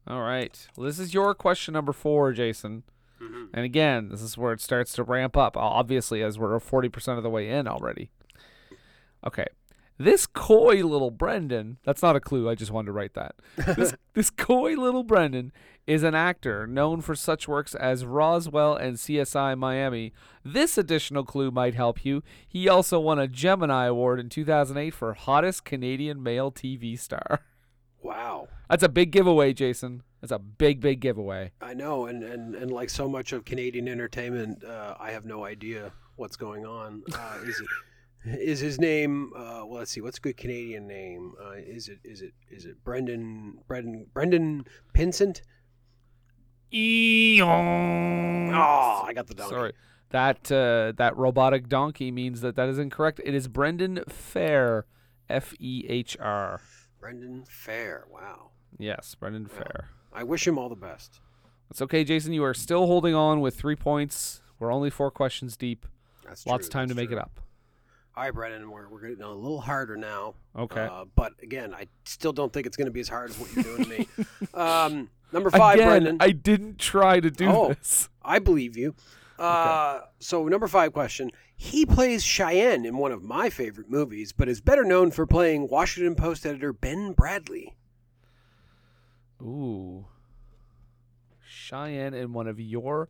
All 0.06 0.20
right. 0.20 0.66
Well, 0.76 0.86
this 0.86 0.98
is 0.98 1.14
your 1.14 1.34
question 1.34 1.72
number 1.72 1.92
four, 1.92 2.32
Jason. 2.32 2.82
Mm-hmm. 3.20 3.44
And 3.54 3.64
again, 3.64 4.08
this 4.10 4.20
is 4.20 4.36
where 4.36 4.52
it 4.52 4.60
starts 4.60 4.92
to 4.94 5.04
ramp 5.04 5.36
up, 5.36 5.56
obviously, 5.56 6.22
as 6.22 6.38
we're 6.38 6.58
40% 6.58 7.16
of 7.16 7.22
the 7.22 7.30
way 7.30 7.48
in 7.48 7.66
already. 7.66 8.10
Okay. 9.26 9.46
This 9.98 10.26
coy 10.26 10.84
little 10.84 11.10
Brendan, 11.10 11.78
that's 11.84 12.02
not 12.02 12.16
a 12.16 12.20
clue, 12.20 12.48
I 12.48 12.54
just 12.54 12.70
wanted 12.70 12.86
to 12.86 12.92
write 12.92 13.14
that. 13.14 13.34
This, 13.76 13.94
this 14.14 14.30
coy 14.30 14.74
little 14.74 15.04
Brendan 15.04 15.52
is 15.86 16.02
an 16.02 16.14
actor 16.14 16.66
known 16.66 17.00
for 17.00 17.14
such 17.14 17.48
works 17.48 17.74
as 17.74 18.04
Roswell 18.04 18.74
and 18.74 18.96
CSI 18.96 19.56
Miami. 19.58 20.12
This 20.44 20.78
additional 20.78 21.24
clue 21.24 21.50
might 21.50 21.74
help 21.74 22.04
you. 22.04 22.22
He 22.48 22.68
also 22.68 23.00
won 23.00 23.18
a 23.18 23.28
Gemini 23.28 23.86
Award 23.86 24.20
in 24.20 24.28
2008 24.28 24.94
for 24.94 25.14
Hottest 25.14 25.64
Canadian 25.64 26.22
Male 26.22 26.52
TV 26.52 26.98
Star. 26.98 27.40
Wow. 28.02 28.48
That's 28.68 28.82
a 28.82 28.88
big 28.88 29.10
giveaway, 29.10 29.52
Jason. 29.52 30.02
That's 30.20 30.32
a 30.32 30.38
big, 30.38 30.80
big 30.80 31.00
giveaway. 31.00 31.52
I 31.60 31.74
know, 31.74 32.06
and, 32.06 32.22
and, 32.22 32.54
and 32.54 32.70
like 32.70 32.90
so 32.90 33.08
much 33.08 33.32
of 33.32 33.44
Canadian 33.44 33.88
entertainment, 33.88 34.64
uh, 34.64 34.94
I 34.98 35.10
have 35.10 35.24
no 35.24 35.44
idea 35.44 35.92
what's 36.16 36.36
going 36.36 36.64
on. 36.64 37.02
Uh, 37.12 37.38
is 37.42 37.58
it 37.60 37.66
is 38.24 38.60
his 38.60 38.78
name? 38.78 39.32
Uh, 39.34 39.64
well, 39.66 39.78
let's 39.78 39.90
see. 39.90 40.00
What's 40.00 40.18
a 40.18 40.20
good 40.20 40.36
Canadian 40.36 40.86
name? 40.86 41.34
Uh, 41.42 41.52
is 41.56 41.88
it 41.88 41.98
is 42.04 42.22
it 42.22 42.32
is 42.50 42.64
it 42.64 42.82
Brendan 42.84 43.58
Brendan 43.66 44.06
Brendan 44.12 44.66
Pinsent? 44.94 45.42
Oh, 47.42 49.02
I 49.04 49.12
got 49.14 49.26
the 49.26 49.34
donkey. 49.34 49.54
Sorry. 49.54 49.72
That 50.10 50.52
uh, 50.52 50.92
that 50.96 51.16
robotic 51.16 51.68
donkey 51.68 52.10
means 52.10 52.40
that 52.42 52.56
that 52.56 52.68
is 52.68 52.78
incorrect. 52.78 53.20
It 53.24 53.34
is 53.34 53.48
Brendan 53.48 54.02
Fehr, 54.08 54.84
F 55.28 55.54
E 55.58 55.84
H 55.88 56.16
R. 56.20 56.60
Brendan 57.00 57.44
Fehr. 57.44 58.02
Wow. 58.10 58.50
Yes, 58.78 59.14
Brendan 59.14 59.46
Fehr. 59.46 59.86
I 60.12 60.22
wish 60.22 60.46
him 60.46 60.58
all 60.58 60.68
the 60.68 60.76
best. 60.76 61.20
It's 61.70 61.80
okay, 61.82 62.04
Jason. 62.04 62.32
You 62.32 62.44
are 62.44 62.54
still 62.54 62.86
holding 62.86 63.14
on 63.14 63.40
with 63.40 63.56
three 63.56 63.76
points. 63.76 64.42
We're 64.58 64.72
only 64.72 64.90
four 64.90 65.10
questions 65.10 65.56
deep. 65.56 65.86
That's 66.26 66.46
Lots 66.46 66.66
true, 66.66 66.68
of 66.68 66.72
time 66.72 66.88
to 66.88 66.94
make 66.94 67.08
true. 67.08 67.16
it 67.16 67.20
up. 67.20 67.40
All 68.14 68.24
right, 68.24 68.34
Brendan, 68.34 68.70
we're, 68.70 68.88
we're 68.88 69.00
getting 69.00 69.22
a 69.22 69.32
little 69.32 69.60
harder 69.60 69.96
now. 69.96 70.34
Okay. 70.54 70.82
Uh, 70.90 71.06
but 71.14 71.32
again, 71.42 71.72
I 71.74 71.86
still 72.04 72.32
don't 72.32 72.52
think 72.52 72.66
it's 72.66 72.76
going 72.76 72.86
to 72.86 72.92
be 72.92 73.00
as 73.00 73.08
hard 73.08 73.30
as 73.30 73.38
what 73.38 73.54
you're 73.54 73.64
doing 73.64 73.84
to 73.84 73.88
me. 73.90 74.08
Um, 74.54 75.08
number 75.32 75.50
five, 75.50 75.76
Again, 75.76 75.88
Brendan. 75.88 76.16
I 76.20 76.30
didn't 76.32 76.78
try 76.78 77.20
to 77.20 77.30
do 77.30 77.48
Oh. 77.48 77.68
this. 77.68 78.08
I 78.22 78.38
believe 78.38 78.76
you. 78.76 78.94
Uh, 79.38 80.02
So, 80.20 80.46
number 80.46 80.68
five 80.68 80.92
question. 80.92 81.32
He 81.56 81.84
plays 81.84 82.22
Cheyenne 82.22 82.84
in 82.84 82.96
one 82.98 83.10
of 83.10 83.24
my 83.24 83.50
favorite 83.50 83.90
movies, 83.90 84.30
but 84.30 84.48
is 84.48 84.60
better 84.60 84.84
known 84.84 85.10
for 85.10 85.26
playing 85.26 85.68
Washington 85.68 86.14
Post 86.14 86.46
editor 86.46 86.72
Ben 86.72 87.12
Bradlee. 87.14 87.72
Ooh. 89.40 90.06
Cheyenne 91.44 92.14
in 92.14 92.32
one 92.32 92.46
of 92.46 92.60
your 92.60 93.08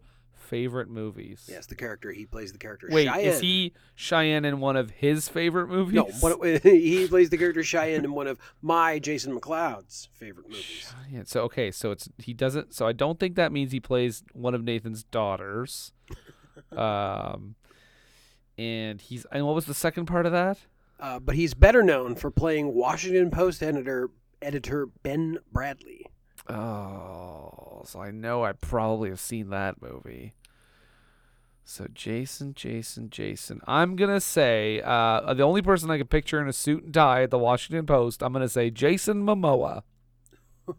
favorite 0.53 0.91
movies. 0.91 1.49
Yes, 1.49 1.65
the 1.65 1.75
character. 1.75 2.13
He 2.13 2.27
plays 2.27 2.53
the 2.53 2.59
character 2.59 2.87
Wait, 2.91 3.09
Cheyenne. 3.09 3.25
is 3.25 3.41
he 3.41 3.73
Cheyenne 3.95 4.45
in 4.45 4.61
one 4.61 4.77
of 4.77 4.91
his 4.91 5.27
favorite 5.27 5.69
movies? 5.69 5.95
No, 5.95 6.11
but 6.21 6.63
he 6.63 7.09
plays 7.09 7.31
the 7.31 7.39
character 7.39 7.63
Cheyenne 7.63 8.05
in 8.05 8.13
one 8.13 8.27
of 8.27 8.39
my 8.61 8.99
Jason 8.99 9.35
McLeod's 9.35 10.11
favorite 10.13 10.51
movies. 10.51 10.93
Cheyenne. 11.09 11.25
So 11.25 11.41
okay, 11.45 11.71
so 11.71 11.91
it's 11.91 12.11
he 12.19 12.35
doesn't. 12.35 12.75
So 12.75 12.87
I 12.87 12.93
don't 12.93 13.19
think 13.19 13.35
that 13.37 13.51
means 13.51 13.73
he 13.73 13.81
plays 13.81 14.25
one 14.35 14.55
of 14.55 14.63
Nathan's 14.63 15.05
daughters. 15.05 15.95
um, 16.77 17.55
and 18.59 19.01
he's 19.01 19.25
and 19.33 19.47
what 19.47 19.55
was 19.55 19.65
the 19.65 19.73
second 19.73 20.05
part 20.05 20.27
of 20.27 20.33
that? 20.33 20.59
Uh, 21.01 21.19
but 21.19 21.35
he's 21.35 21.55
better 21.55 21.83
known 21.83 22.15
for 22.15 22.31
playing 22.31 22.75
Washington 22.75 23.31
Post 23.31 23.63
editor 23.63 24.11
editor 24.43 24.85
Ben 25.03 25.39
Bradlee. 25.51 26.03
Oh, 26.47 27.85
so 27.87 28.01
I 28.01 28.11
know 28.11 28.45
I 28.45 28.53
probably 28.53 29.09
have 29.09 29.21
seen 29.21 29.49
that 29.49 29.81
movie. 29.81 30.35
So 31.65 31.87
Jason, 31.95 32.55
Jason, 32.55 33.09
Jason. 33.09 33.61
I'm 33.67 33.97
gonna 33.97 34.21
say 34.21 34.81
uh, 34.85 35.33
the 35.35 35.43
only 35.45 35.63
person 35.63 35.91
I 35.91 35.99
can 35.99 36.07
picture 36.09 36.41
in 36.41 36.49
a 36.49 36.53
suit 36.53 36.85
and 36.85 36.93
tie 36.95 37.23
at 37.23 37.31
the 37.31 37.39
Washington 37.39 37.87
Post. 37.87 38.23
I'm 38.23 38.33
gonna 38.33 38.49
say 38.49 38.71
Jason 38.71 39.25
Momoa. 39.25 39.83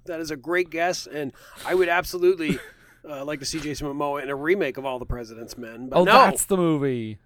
That 0.05 0.21
is 0.21 0.31
a 0.31 0.37
great 0.37 0.69
guess, 0.69 1.07
and 1.07 1.33
I 1.65 1.75
would 1.75 1.89
absolutely 1.89 2.57
uh, 3.07 3.25
like 3.25 3.39
to 3.39 3.45
see 3.45 3.59
Jason 3.59 3.85
Momoa 3.87 4.23
in 4.23 4.29
a 4.29 4.35
remake 4.35 4.77
of 4.77 4.85
All 4.85 4.97
the 4.97 5.05
President's 5.05 5.57
Men. 5.57 5.89
But 5.89 5.97
oh, 5.99 6.03
no, 6.05 6.13
that's 6.13 6.45
the 6.45 6.55
movie. 6.55 7.17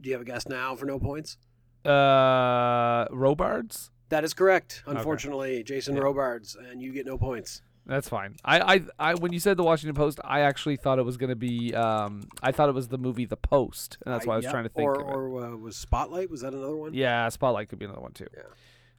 do 0.00 0.08
you 0.08 0.14
have 0.14 0.22
a 0.22 0.24
guess 0.24 0.48
now 0.48 0.74
for 0.74 0.86
no 0.86 0.98
points? 0.98 1.38
Uh, 1.84 3.06
Robards. 3.12 3.90
That 4.08 4.24
is 4.24 4.34
correct. 4.34 4.82
Unfortunately, 4.86 5.62
Jason 5.62 5.94
Yeah. 5.94 6.02
Robards, 6.02 6.56
and 6.56 6.82
you 6.82 6.92
get 6.92 7.06
no 7.06 7.16
points. 7.16 7.62
That's 7.86 8.08
fine. 8.08 8.36
I, 8.44 8.74
I, 8.76 8.80
I, 8.98 9.14
when 9.14 9.32
you 9.34 9.38
said 9.40 9.56
the 9.58 9.62
Washington 9.62 9.94
Post, 9.94 10.18
I 10.24 10.40
actually 10.40 10.76
thought 10.76 10.98
it 10.98 11.04
was 11.04 11.16
gonna 11.18 11.36
be. 11.36 11.74
Um, 11.74 12.28
I 12.42 12.50
thought 12.50 12.68
it 12.70 12.74
was 12.74 12.88
the 12.88 12.96
movie 12.98 13.26
The 13.26 13.36
Post, 13.36 13.98
and 14.04 14.14
that's 14.14 14.26
why 14.26 14.34
I 14.34 14.36
was 14.36 14.44
yeah, 14.46 14.50
trying 14.52 14.64
to 14.64 14.70
think 14.70 14.86
Or, 14.88 14.94
of 14.94 15.00
it. 15.00 15.10
or 15.10 15.44
uh, 15.44 15.56
was 15.56 15.76
Spotlight? 15.76 16.30
Was 16.30 16.40
that 16.40 16.54
another 16.54 16.76
one? 16.76 16.94
Yeah, 16.94 17.28
Spotlight 17.28 17.68
could 17.68 17.78
be 17.78 17.84
another 17.84 18.00
one 18.00 18.12
too. 18.12 18.26
Yeah. 18.34 18.42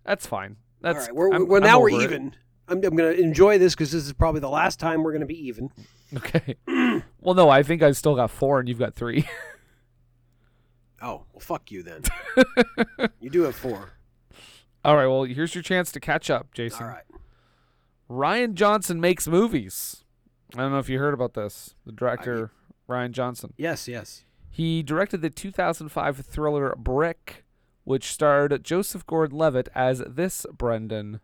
That's 0.06 0.28
fine. 0.28 0.58
That's 0.82 1.08
right. 1.08 1.16
We're, 1.16 1.34
I'm- 1.34 1.48
well, 1.48 1.62
now 1.62 1.80
we're 1.80 1.92
over 1.92 2.02
it. 2.02 2.06
even. 2.06 2.36
I'm, 2.68 2.78
I'm 2.84 2.96
going 2.96 3.16
to 3.16 3.20
enjoy 3.22 3.60
this 3.60 3.76
because 3.76 3.92
this 3.92 4.06
is 4.06 4.14
probably 4.14 4.42
the 4.42 4.50
last 4.50 4.80
time 4.80 5.04
we're 5.04 5.12
going 5.12 5.22
to 5.22 5.28
be 5.28 5.48
even. 5.48 5.70
Okay. 6.16 6.56
well, 7.20 7.34
no, 7.34 7.50
I 7.50 7.64
think 7.64 7.82
I've 7.82 7.98
still 7.98 8.16
got 8.16 8.30
four, 8.32 8.60
and 8.60 8.70
you've 8.70 8.80
got 8.80 8.94
three. 8.96 9.28
Oh, 11.02 11.26
well, 11.34 11.40
fuck 11.40 11.72
you 11.72 11.84
then. 11.84 12.02
you 13.20 13.30
do 13.30 13.42
have 13.42 13.56
four. 13.56 13.90
All 14.84 14.96
right. 14.96 15.08
Well, 15.08 15.24
here's 15.24 15.54
your 15.54 15.62
chance 15.62 15.92
to 15.92 16.00
catch 16.00 16.30
up, 16.30 16.54
Jason. 16.54 16.84
All 16.84 16.90
right. 16.90 17.04
Rian 18.10 18.54
Johnson 18.54 19.02
makes 19.02 19.28
movies. 19.28 20.04
I 20.54 20.60
don't 20.62 20.72
know 20.72 20.80
if 20.80 20.90
you 20.90 21.00
heard 21.00 21.14
about 21.14 21.34
this. 21.34 21.76
The 21.86 21.92
director 21.92 22.52
Rian 22.88 23.12
Johnson. 23.12 23.54
Yes, 23.58 23.88
yes. 23.88 24.24
He 24.52 24.84
directed 24.84 25.22
the 25.22 25.30
2005 25.30 26.18
thriller 26.18 26.76
Brick, 26.78 27.44
which 27.84 28.06
starred 28.06 28.64
Joseph 28.64 29.06
Gordon-Levitt 29.06 29.70
as 29.76 30.04
this 30.08 30.46
Brendan. 30.54 31.20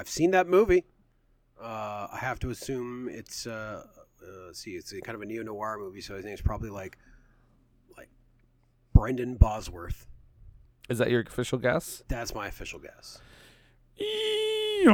I've 0.00 0.08
seen 0.08 0.30
that 0.30 0.48
movie. 0.48 0.84
Uh, 1.60 2.08
I 2.12 2.18
have 2.20 2.38
to 2.40 2.50
assume 2.50 3.08
it's 3.08 3.46
uh, 3.46 3.84
uh, 4.22 4.52
see, 4.52 4.72
it's 4.72 4.92
a 4.92 5.00
kind 5.00 5.14
of 5.14 5.22
a 5.22 5.26
neo 5.26 5.42
noir 5.42 5.78
movie, 5.78 6.00
so 6.00 6.16
I 6.16 6.22
think 6.22 6.32
it's 6.32 6.42
probably 6.42 6.70
like 6.70 6.98
like 7.96 8.08
Brendan 8.92 9.36
Bosworth. 9.36 10.06
Is 10.88 10.98
that 10.98 11.10
your 11.10 11.20
official 11.20 11.58
guess? 11.58 12.02
That's 12.08 12.34
my 12.34 12.48
official 12.48 12.78
guess. 12.78 13.20
It 14.84 14.86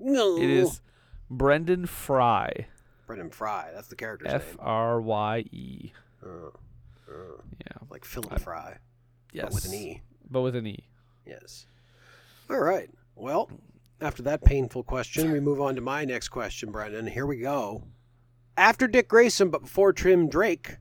No, 0.00 0.36
is 0.40 0.80
Brendan 1.30 1.86
Frye. 1.86 2.66
Brendan 3.06 3.30
Frye. 3.30 3.70
That's 3.74 3.88
the 3.88 3.96
character's 3.96 4.32
F. 4.32 4.56
R 4.58 5.00
Y 5.00 5.38
E. 5.52 5.92
Uh, 6.24 6.28
uh, 7.08 7.12
Yeah. 7.60 7.76
like 7.90 8.04
Philip 8.04 8.32
I- 8.32 8.38
Fry, 8.38 8.78
Yes. 9.32 9.44
but 9.46 9.54
with 9.54 9.64
an 9.66 9.74
E. 9.74 10.02
But 10.30 10.40
with 10.42 10.56
an 10.56 10.66
E. 10.66 10.86
Yes. 11.26 11.66
All 12.50 12.58
right. 12.60 12.90
Well, 13.14 13.50
after 14.00 14.22
that 14.24 14.44
painful 14.44 14.82
question, 14.82 15.30
we 15.32 15.40
move 15.40 15.60
on 15.60 15.74
to 15.76 15.80
my 15.80 16.04
next 16.04 16.28
question, 16.28 16.70
Brendan. 16.72 17.06
Here 17.06 17.26
we 17.26 17.38
go. 17.38 17.84
After 18.56 18.86
Dick 18.86 19.08
Grayson, 19.08 19.50
but 19.50 19.62
before 19.62 19.92
Tim 19.92 20.28
Drake, 20.28 20.76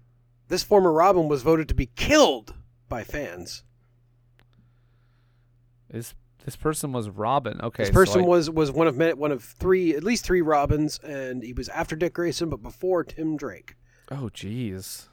this 0.48 0.64
former 0.64 0.92
Robin 0.92 1.28
was 1.28 1.42
voted 1.44 1.68
to 1.70 1.74
be 1.76 1.88
killed 1.88 2.54
by 2.90 3.04
fans. 3.04 3.64
This 5.90 6.14
this 6.46 6.56
person 6.56 6.92
was 6.92 7.10
Robin. 7.10 7.60
Okay. 7.62 7.84
This 7.84 7.90
so 7.90 7.94
person 7.94 8.22
I- 8.22 8.28
was 8.28 8.50
was 8.50 8.72
one 8.72 8.88
of 8.88 8.98
one 9.18 9.32
of 9.32 9.44
three, 9.44 9.96
at 9.96 10.04
least 10.04 10.26
three 10.26 10.42
Robins, 10.42 11.00
and 11.00 11.44
he 11.44 11.54
was 11.54 11.70
after 11.70 11.96
Dick 11.96 12.14
Grayson, 12.14 12.50
but 12.50 12.62
before 12.62 13.04
Tim 13.04 13.38
Drake. 13.38 13.76
Oh, 14.12 14.30
jeez. 14.34 15.08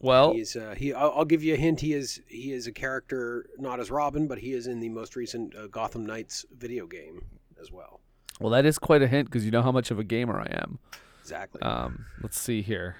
Well, 0.00 0.32
He's 0.32 0.54
uh, 0.54 0.74
he. 0.76 0.92
I'll, 0.94 1.12
I'll 1.16 1.24
give 1.24 1.42
you 1.42 1.54
a 1.54 1.56
hint. 1.56 1.80
He 1.80 1.92
is 1.92 2.20
he 2.28 2.52
is 2.52 2.66
a 2.68 2.72
character 2.72 3.46
not 3.58 3.80
as 3.80 3.90
Robin, 3.90 4.28
but 4.28 4.38
he 4.38 4.52
is 4.52 4.68
in 4.68 4.78
the 4.78 4.88
most 4.88 5.16
recent 5.16 5.56
uh, 5.56 5.66
Gotham 5.66 6.06
Knights 6.06 6.44
video 6.56 6.86
game 6.86 7.24
as 7.60 7.72
well. 7.72 8.00
well, 8.38 8.50
that 8.50 8.64
is 8.64 8.78
quite 8.78 9.02
a 9.02 9.08
hint 9.08 9.28
because 9.28 9.44
you 9.44 9.50
know 9.50 9.62
how 9.62 9.72
much 9.72 9.90
of 9.90 9.98
a 9.98 10.04
gamer 10.04 10.38
I 10.38 10.46
am. 10.62 10.78
Exactly. 11.20 11.60
Um, 11.62 12.04
let's 12.22 12.38
see 12.38 12.62
here. 12.62 12.94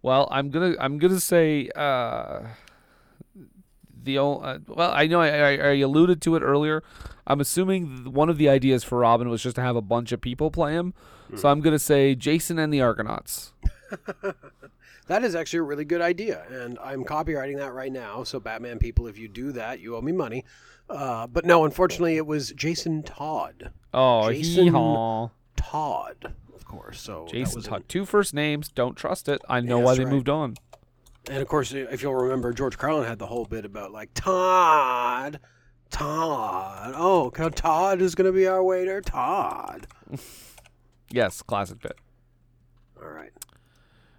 Well, 0.00 0.28
I'm 0.30 0.50
gonna 0.50 0.74
I'm 0.78 0.98
gonna 0.98 1.18
say 1.18 1.70
uh, 1.74 2.42
the 4.04 4.18
ol- 4.18 4.40
uh, 4.44 4.58
well 4.68 4.92
I 4.94 5.06
know 5.06 5.20
I, 5.20 5.28
I, 5.28 5.50
I 5.56 5.72
alluded 5.78 6.20
to 6.22 6.36
it 6.36 6.40
earlier. 6.42 6.82
I'm 7.26 7.40
assuming 7.40 8.12
one 8.12 8.28
of 8.28 8.36
the 8.38 8.48
ideas 8.48 8.84
for 8.84 8.98
Robin 8.98 9.28
was 9.30 9.42
just 9.42 9.56
to 9.56 9.62
have 9.62 9.76
a 9.76 9.82
bunch 9.82 10.12
of 10.12 10.20
people 10.20 10.50
play 10.50 10.74
him. 10.74 10.94
So 11.36 11.48
I'm 11.48 11.60
gonna 11.60 11.78
say 11.78 12.14
Jason 12.14 12.58
and 12.58 12.72
the 12.72 12.80
Argonauts. 12.80 13.52
That 15.06 15.22
is 15.22 15.34
actually 15.34 15.58
a 15.58 15.62
really 15.64 15.84
good 15.84 16.00
idea, 16.00 16.44
and 16.50 16.78
I'm 16.82 17.04
copywriting 17.04 17.58
that 17.58 17.74
right 17.74 17.92
now. 17.92 18.24
So, 18.24 18.40
Batman 18.40 18.78
people, 18.78 19.06
if 19.06 19.18
you 19.18 19.28
do 19.28 19.52
that, 19.52 19.78
you 19.78 19.96
owe 19.96 20.00
me 20.00 20.12
money. 20.12 20.46
Uh, 20.88 21.26
but 21.26 21.44
no, 21.44 21.66
unfortunately, 21.66 22.16
it 22.16 22.26
was 22.26 22.52
Jason 22.52 23.02
Todd. 23.02 23.70
Oh, 23.92 24.32
Jason 24.32 24.64
hee-haw. 24.64 25.28
Todd, 25.56 26.32
of 26.54 26.64
course. 26.64 27.02
So 27.02 27.26
Jason 27.30 27.56
was 27.56 27.66
Todd. 27.66 27.84
Two 27.86 28.06
first 28.06 28.32
names. 28.32 28.70
Don't 28.70 28.94
trust 28.96 29.28
it. 29.28 29.42
I 29.46 29.60
know 29.60 29.78
Yeah, 29.80 29.84
why 29.84 29.94
they 29.94 30.04
right. 30.04 30.12
moved 30.12 30.30
on. 30.30 30.54
And 31.28 31.38
of 31.38 31.48
course, 31.48 31.72
if 31.72 32.02
you'll 32.02 32.14
remember, 32.14 32.52
George 32.52 32.76
Carlin 32.76 33.06
had 33.06 33.18
the 33.18 33.26
whole 33.26 33.46
bit 33.46 33.64
about 33.64 33.92
like 33.92 34.10
Todd, 34.14 35.40
Todd. 35.90 36.92
Oh, 36.96 37.30
Todd 37.30 38.02
is 38.02 38.14
going 38.14 38.26
to 38.26 38.32
be 38.32 38.46
our 38.46 38.62
waiter. 38.62 39.00
Todd. 39.00 39.86
Yes, 41.10 41.42
classic 41.42 41.80
bit. 41.80 41.96
All 43.00 43.08
right. 43.08 43.30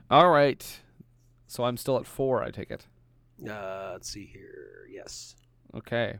All 0.10 0.30
right. 0.30 0.80
So 1.46 1.66
I'm 1.66 1.76
still 1.76 1.98
at 1.98 2.06
four. 2.06 2.42
I 2.42 2.52
take 2.52 2.72
it. 2.72 2.86
Uh, 3.46 3.90
let's 3.92 4.10
see 4.10 4.26
here. 4.26 4.88
Yes. 4.90 5.36
Okay. 5.76 6.20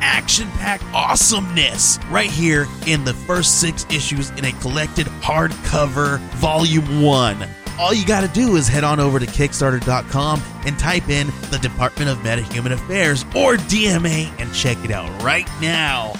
action 0.00 0.48
packed 0.52 0.84
awesomeness 0.94 1.98
right 2.10 2.30
here 2.30 2.66
in 2.86 3.04
the 3.04 3.14
first 3.14 3.60
six 3.60 3.86
issues 3.90 4.30
in 4.30 4.44
a 4.44 4.52
collected 4.60 5.06
hardcover 5.22 6.18
volume 6.36 7.02
one. 7.02 7.48
All 7.78 7.92
you 7.92 8.06
got 8.06 8.22
to 8.22 8.28
do 8.28 8.56
is 8.56 8.66
head 8.66 8.84
on 8.84 9.00
over 9.00 9.18
to 9.18 9.26
Kickstarter.com 9.26 10.42
and 10.64 10.78
type 10.78 11.10
in 11.10 11.26
the 11.50 11.58
Department 11.58 12.10
of 12.10 12.18
Metahuman 12.18 12.72
Affairs 12.72 13.24
or 13.34 13.56
DMA 13.56 14.30
and 14.38 14.52
check 14.54 14.82
it 14.82 14.90
out 14.90 15.22
right 15.22 15.48
now. 15.60 16.14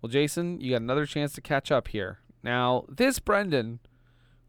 Well, 0.00 0.10
Jason, 0.12 0.60
you 0.60 0.70
got 0.70 0.82
another 0.82 1.06
chance 1.06 1.32
to 1.32 1.40
catch 1.40 1.72
up 1.72 1.88
here. 1.88 2.20
Now, 2.44 2.84
this 2.88 3.18
Brendan 3.18 3.80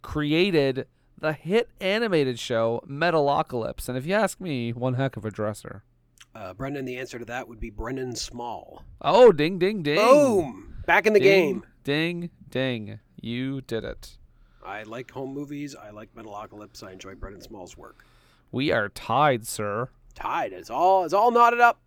created 0.03 0.85
the 1.17 1.33
hit 1.33 1.69
animated 1.81 2.37
show 2.37 2.83
Metalocalypse, 2.87 3.89
and 3.89 3.97
if 3.97 4.05
you 4.05 4.13
ask 4.13 4.39
me, 4.39 4.71
one 4.71 4.93
heck 4.93 5.17
of 5.17 5.25
a 5.25 5.31
dresser. 5.31 5.83
Uh, 6.37 6.53
Brendan, 6.53 6.85
the 6.85 6.97
answer 6.97 7.17
to 7.17 7.25
that 7.25 7.47
would 7.47 7.59
be 7.59 7.71
Brendan 7.71 8.15
Small. 8.15 8.83
Oh, 9.01 9.31
ding, 9.31 9.57
ding, 9.57 9.81
ding. 9.81 9.95
Boom! 9.95 10.75
Back 10.85 11.07
in 11.07 11.13
the 11.13 11.19
Ding, 11.19 11.53
game. 11.53 11.65
Ding, 11.83 12.29
ding. 12.51 12.99
You 13.19 13.61
did 13.61 13.83
it. 13.83 14.17
I 14.63 14.83
like 14.83 15.09
home 15.09 15.33
movies. 15.33 15.75
I 15.75 15.89
like 15.89 16.13
Metalocalypse. 16.13 16.83
I 16.83 16.91
enjoy 16.91 17.15
Brendan 17.15 17.41
Small's 17.41 17.75
work. 17.75 18.05
We 18.51 18.71
are 18.71 18.87
tied, 18.89 19.47
sir. 19.47 19.89
Tied. 20.13 20.53
It's 20.53 20.69
all. 20.69 21.05
It's 21.05 21.13
all 21.13 21.31
knotted 21.31 21.59
up. 21.59 21.79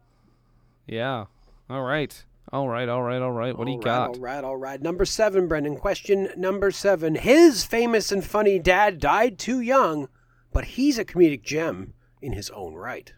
Yeah. 0.84 1.26
All 1.68 1.82
right. 1.82 2.24
All 2.52 2.68
right, 2.68 2.88
all 2.88 3.04
right, 3.04 3.22
all 3.22 3.30
right. 3.30 3.56
What 3.56 3.66
do 3.66 3.70
you 3.70 3.76
All 3.76 3.82
right, 3.82 3.84
got? 3.84 4.08
All 4.08 4.20
right, 4.20 4.42
all 4.42 4.56
right. 4.56 4.82
Number 4.82 5.04
seven, 5.04 5.46
Brendan. 5.46 5.76
Question 5.76 6.30
number 6.36 6.72
seven. 6.72 7.14
His 7.14 7.64
famous 7.64 8.10
and 8.10 8.24
funny 8.24 8.58
dad 8.58 8.98
died 8.98 9.38
too 9.38 9.60
young, 9.60 10.08
but 10.52 10.64
he's 10.64 10.98
a 10.98 11.04
comedic 11.04 11.42
gem 11.44 11.94
in 12.20 12.32
his 12.32 12.50
own 12.50 12.74
right. 12.74 13.12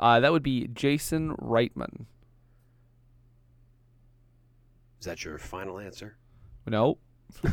Uh, 0.00 0.20
that 0.20 0.32
would 0.32 0.42
be 0.42 0.68
Jason 0.68 1.34
Reitman. 1.36 2.06
Is 5.00 5.06
that 5.06 5.24
your 5.24 5.38
final 5.38 5.78
answer? 5.78 6.16
No. 6.66 6.98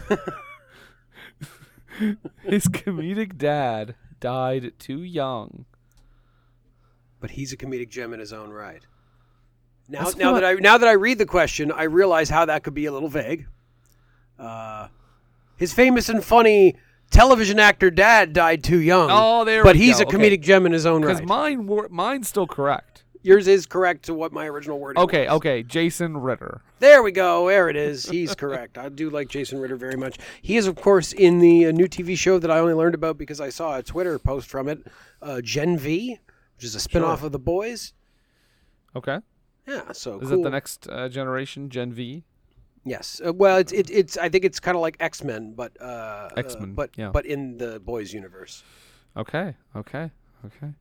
His 2.44 2.68
comedic 2.68 3.38
dad 3.38 3.96
died 4.20 4.74
too 4.80 5.02
young. 5.02 5.66
But 7.20 7.32
he's 7.32 7.54
a 7.54 7.58
comedic 7.58 7.90
gem 7.90 8.14
in 8.14 8.20
his 8.20 8.34
own 8.34 8.50
right. 8.50 8.86
Now, 9.88 10.04
That's 10.04 10.16
now 10.18 10.34
that 10.34 10.44
I 10.44 10.54
now 10.56 10.78
that 10.78 10.88
I 10.88 10.94
read 10.94 11.18
the 11.20 11.26
question, 11.26 11.72
I 11.72 11.84
realize 11.84 12.30
how 12.30 12.46
that 12.46 12.64
could 12.64 12.74
be 12.74 12.86
a 12.86 12.92
little 12.92 13.08
vague. 13.10 13.48
Uh, 14.38 14.88
his 15.58 15.74
famous 15.74 16.10
and 16.10 16.24
funny 16.24 16.76
television 17.12 17.60
actor 17.60 17.90
dad 17.92 18.34
died 18.34 18.64
too 18.64 18.80
young. 18.80 19.10
Oh, 19.12 19.44
there 19.46 19.64
But 19.64 19.76
he's 19.76 19.98
go. 19.98 20.04
a 20.04 20.06
comedic 20.06 20.26
Okay. 20.26 20.38
gem 20.38 20.66
in 20.66 20.72
his 20.72 20.86
own 20.86 21.04
right. 21.04 21.14
Because 21.16 21.28
mine, 21.28 21.68
wor- 21.68 21.88
mine's 21.90 22.28
still 22.28 22.48
correct. 22.48 23.04
Yours 23.22 23.48
is 23.48 23.66
correct 23.66 24.06
to 24.06 24.14
what 24.14 24.32
my 24.32 24.46
original 24.46 24.78
word. 24.80 24.98
Okay, 24.98 25.26
was. 25.26 25.38
okay. 25.38 25.64
Jason 25.64 26.16
Ritter. 26.18 26.62
There 26.78 27.02
we 27.02 27.12
go. 27.12 27.48
There 27.48 27.70
it 27.70 27.76
is. 27.76 28.06
He's 28.08 28.36
correct. 28.44 28.78
I 28.78 28.90
do 28.90 29.10
like 29.10 29.30
Jason 29.30 29.60
Ritter 29.60 29.76
very 29.76 29.96
much. 29.96 30.18
He 30.44 30.58
is, 30.58 30.68
of 30.68 30.76
course, 30.76 31.12
in 31.12 31.40
the 31.40 31.66
uh, 31.68 31.72
new 31.72 31.88
TV 31.88 32.16
show 32.16 32.38
that 32.38 32.52
I 32.52 32.60
only 32.60 32.76
learned 32.76 32.94
about 32.94 33.18
because 33.18 33.42
I 33.42 33.50
saw 33.50 33.78
a 33.78 33.84
Twitter 33.84 34.20
post 34.20 34.48
from 34.48 34.68
it, 34.70 34.86
uh, 35.24 35.42
Gen 35.42 35.76
V, 35.80 36.20
which 36.56 36.64
is 36.66 36.76
a 36.76 36.80
spin-off 36.80 37.24
of 37.24 37.32
The 37.32 37.40
Boys. 37.40 37.94
Okay. 38.96 39.18
Yeah, 39.68 39.92
so 39.94 40.20
Is 40.20 40.30
cool. 40.30 40.40
it 40.42 40.44
the 40.44 40.50
next 40.52 40.88
uh, 40.88 41.10
generation, 41.10 41.72
Gen 41.72 41.92
V? 41.94 42.24
Yes. 42.86 43.20
Uh, 43.26 43.34
well, 43.34 43.58
it's 43.58 43.72
it, 43.72 43.90
it's. 43.90 44.16
I 44.16 44.30
think 44.30 44.46
it's 44.46 44.60
kind 44.60 44.76
of 44.76 44.82
like 44.82 44.96
X 45.00 45.24
Men, 45.24 45.54
but 45.56 45.80
uh, 45.82 46.30
X-Men, 46.38 46.70
uh, 46.70 46.74
but 46.74 46.92
yeah. 46.96 47.10
but 47.10 47.26
in 47.26 47.58
the 47.58 47.80
Boys 47.80 48.14
universe. 48.14 48.64
Okay, 49.18 49.56
okay, 49.76 50.12
okay. 50.46 50.74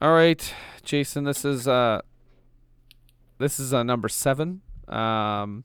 All 0.00 0.12
right, 0.12 0.54
Jason. 0.82 1.24
This 1.24 1.44
is 1.44 1.68
uh, 1.68 2.00
this 3.38 3.60
is 3.60 3.74
uh, 3.74 3.82
number 3.82 4.08
seven. 4.08 4.62
Um, 4.88 5.64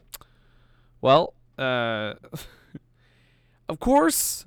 well, 1.00 1.34
uh, 1.58 2.16
of 3.70 3.80
course. 3.80 4.46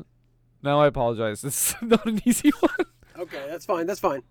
Now 0.63 0.81
I 0.81 0.87
apologize. 0.87 1.41
This 1.41 1.71
is 1.71 1.77
not 1.83 2.07
an 2.07 2.21
easy 2.25 2.51
one. 2.61 2.87
Okay, 3.19 3.47
that's 3.49 3.65
fine. 3.65 3.87
That's 3.87 4.01
fine. 4.01 4.23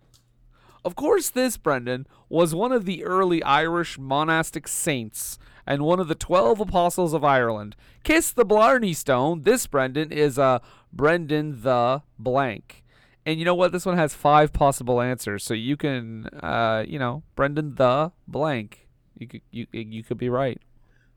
Of 0.84 0.96
course, 0.96 1.30
this, 1.30 1.58
Brendan, 1.58 2.08
was 2.30 2.56
one 2.56 2.72
of 2.72 2.86
the 2.86 3.04
early 3.04 3.44
Irish 3.44 4.00
monastic 4.00 4.68
saints 4.68 5.38
and 5.66 5.84
one 5.84 6.00
of 6.00 6.08
the 6.08 6.16
twelve 6.16 6.60
apostles 6.60 7.14
of 7.14 7.24
Ireland. 7.24 7.76
Kiss 8.04 8.32
the 8.32 8.46
Blarney 8.46 8.94
Stone. 8.94 9.44
This, 9.44 9.68
Brendan, 9.68 10.12
is 10.12 10.38
uh, 10.40 10.60
Brendan 10.92 11.62
the 11.62 12.02
blank. 12.20 12.84
And 13.26 13.38
you 13.38 13.46
know 13.46 13.54
what? 13.56 13.72
This 13.72 13.86
one 13.86 13.98
has 13.98 14.16
five 14.16 14.52
possible 14.52 15.00
answers, 15.00 15.44
so 15.44 15.54
you 15.54 15.78
can, 15.78 16.26
uh, 16.42 16.84
you 16.88 16.98
know, 16.98 17.22
Brendan 17.36 17.76
the 17.76 18.12
blank. 18.28 18.88
You 19.18 19.28
could, 19.28 19.42
you, 19.52 19.68
you 19.72 20.04
could 20.04 20.18
be 20.18 20.30
right. 20.30 20.60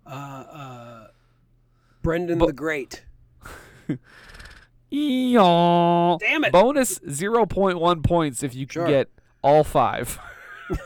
Uh, 0.07 0.11
uh, 0.11 1.07
Brendan 2.02 2.38
But- 2.38 2.48
the 2.48 2.52
Great. 2.52 3.04
Damn 4.90 6.44
it. 6.44 6.52
Bonus 6.52 7.00
zero 7.11 7.46
point 7.46 7.78
one 7.80 8.02
points 8.02 8.42
if 8.42 8.54
you 8.54 8.66
can 8.66 8.72
Sure. 8.74 8.87
get 8.87 9.09
all 9.42 9.64
five. 9.64 10.18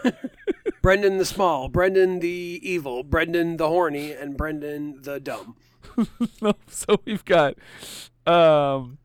Brendan 0.83 1.19
the 1.19 1.25
Small. 1.25 1.69
Brendan 1.69 2.21
the 2.21 2.61
Evil. 2.62 3.03
Brendan 3.03 3.57
the 3.57 3.69
Horny, 3.69 4.12
and 4.12 4.37
Brendan 4.37 5.03
the 5.03 5.21
Dumb. 5.21 5.57
so 6.69 7.01
we've 7.05 7.25
got 7.25 7.55
um 8.27 8.99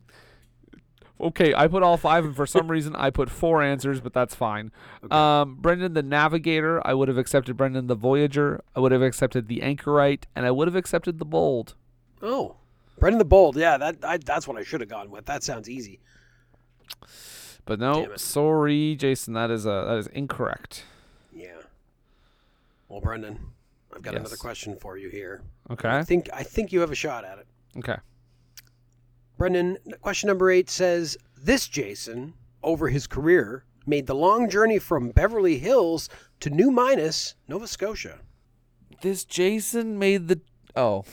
Okay, 1.24 1.54
I 1.56 1.68
put 1.68 1.84
all 1.84 1.96
five, 1.96 2.26
and 2.26 2.36
for 2.36 2.46
some 2.46 2.70
reason 2.70 2.96
I 2.98 3.10
put 3.10 3.30
four 3.30 3.64
answers, 3.64 4.02
but 4.02 4.14
that's 4.14 4.36
fine. 4.36 4.74
Um, 5.10 5.56
Brendan 5.56 5.94
the 5.94 6.04
Navigator, 6.04 6.86
I 6.86 6.94
would 6.94 7.08
have 7.08 7.18
accepted 7.18 7.56
Brendan 7.56 7.88
the 7.88 7.96
Voyager, 7.96 8.62
I 8.76 8.82
would 8.82 8.92
have 8.92 9.02
accepted 9.02 9.48
the 9.48 9.62
Anchorite, 9.62 10.26
and 10.36 10.46
I 10.46 10.52
would 10.52 10.68
have 10.68 10.76
accepted 10.76 11.20
the 11.20 11.26
Bold. 11.26 11.76
Oh, 12.22 12.58
Brendan 13.00 13.20
the 13.20 13.26
Bold. 13.26 13.56
Yeah, 13.56 13.78
that 13.78 13.98
I, 14.04 14.18
that's 14.18 14.50
what 14.50 14.58
I 14.58 14.64
should 14.64 14.82
have 14.82 14.90
gone 14.90 15.12
with. 15.12 15.26
That 15.26 15.44
sounds 15.44 15.70
easy. 15.70 16.02
But 17.66 17.80
no, 17.80 18.10
sorry, 18.18 18.96
Jason, 18.96 19.34
that 19.36 19.50
is 19.50 19.66
uh, 19.66 19.86
that 19.86 19.98
is 19.98 20.08
incorrect. 20.08 20.84
Well, 22.94 23.02
Brendan, 23.02 23.40
I've 23.92 24.04
got 24.04 24.14
another 24.14 24.36
question 24.36 24.76
for 24.76 25.00
you 25.00 25.10
here. 25.10 25.42
Okay, 25.72 25.90
I 25.90 26.04
think 26.04 26.30
I 26.32 26.44
think 26.44 26.72
you 26.72 26.80
have 26.82 26.92
a 26.92 26.96
shot 26.96 27.26
at 27.26 27.40
it. 27.40 27.48
okay. 27.80 27.96
Brendan, 29.36 29.80
question 30.02 30.28
number 30.28 30.52
eight 30.52 30.70
says 30.70 31.18
this 31.36 31.68
Jason, 31.68 32.36
over 32.62 32.90
his 32.90 33.08
career, 33.08 33.66
made 33.88 34.06
the 34.06 34.14
long 34.14 34.48
journey 34.48 34.78
from 34.78 35.10
Beverly 35.10 35.58
Hills 35.58 36.08
to 36.42 36.52
New 36.52 36.70
Minas, 36.70 37.34
Nova 37.48 37.66
Scotia. 37.66 38.20
This 39.02 39.26
Jason 39.26 39.98
made 39.98 40.28
the 40.28 40.42
oh, 40.76 41.04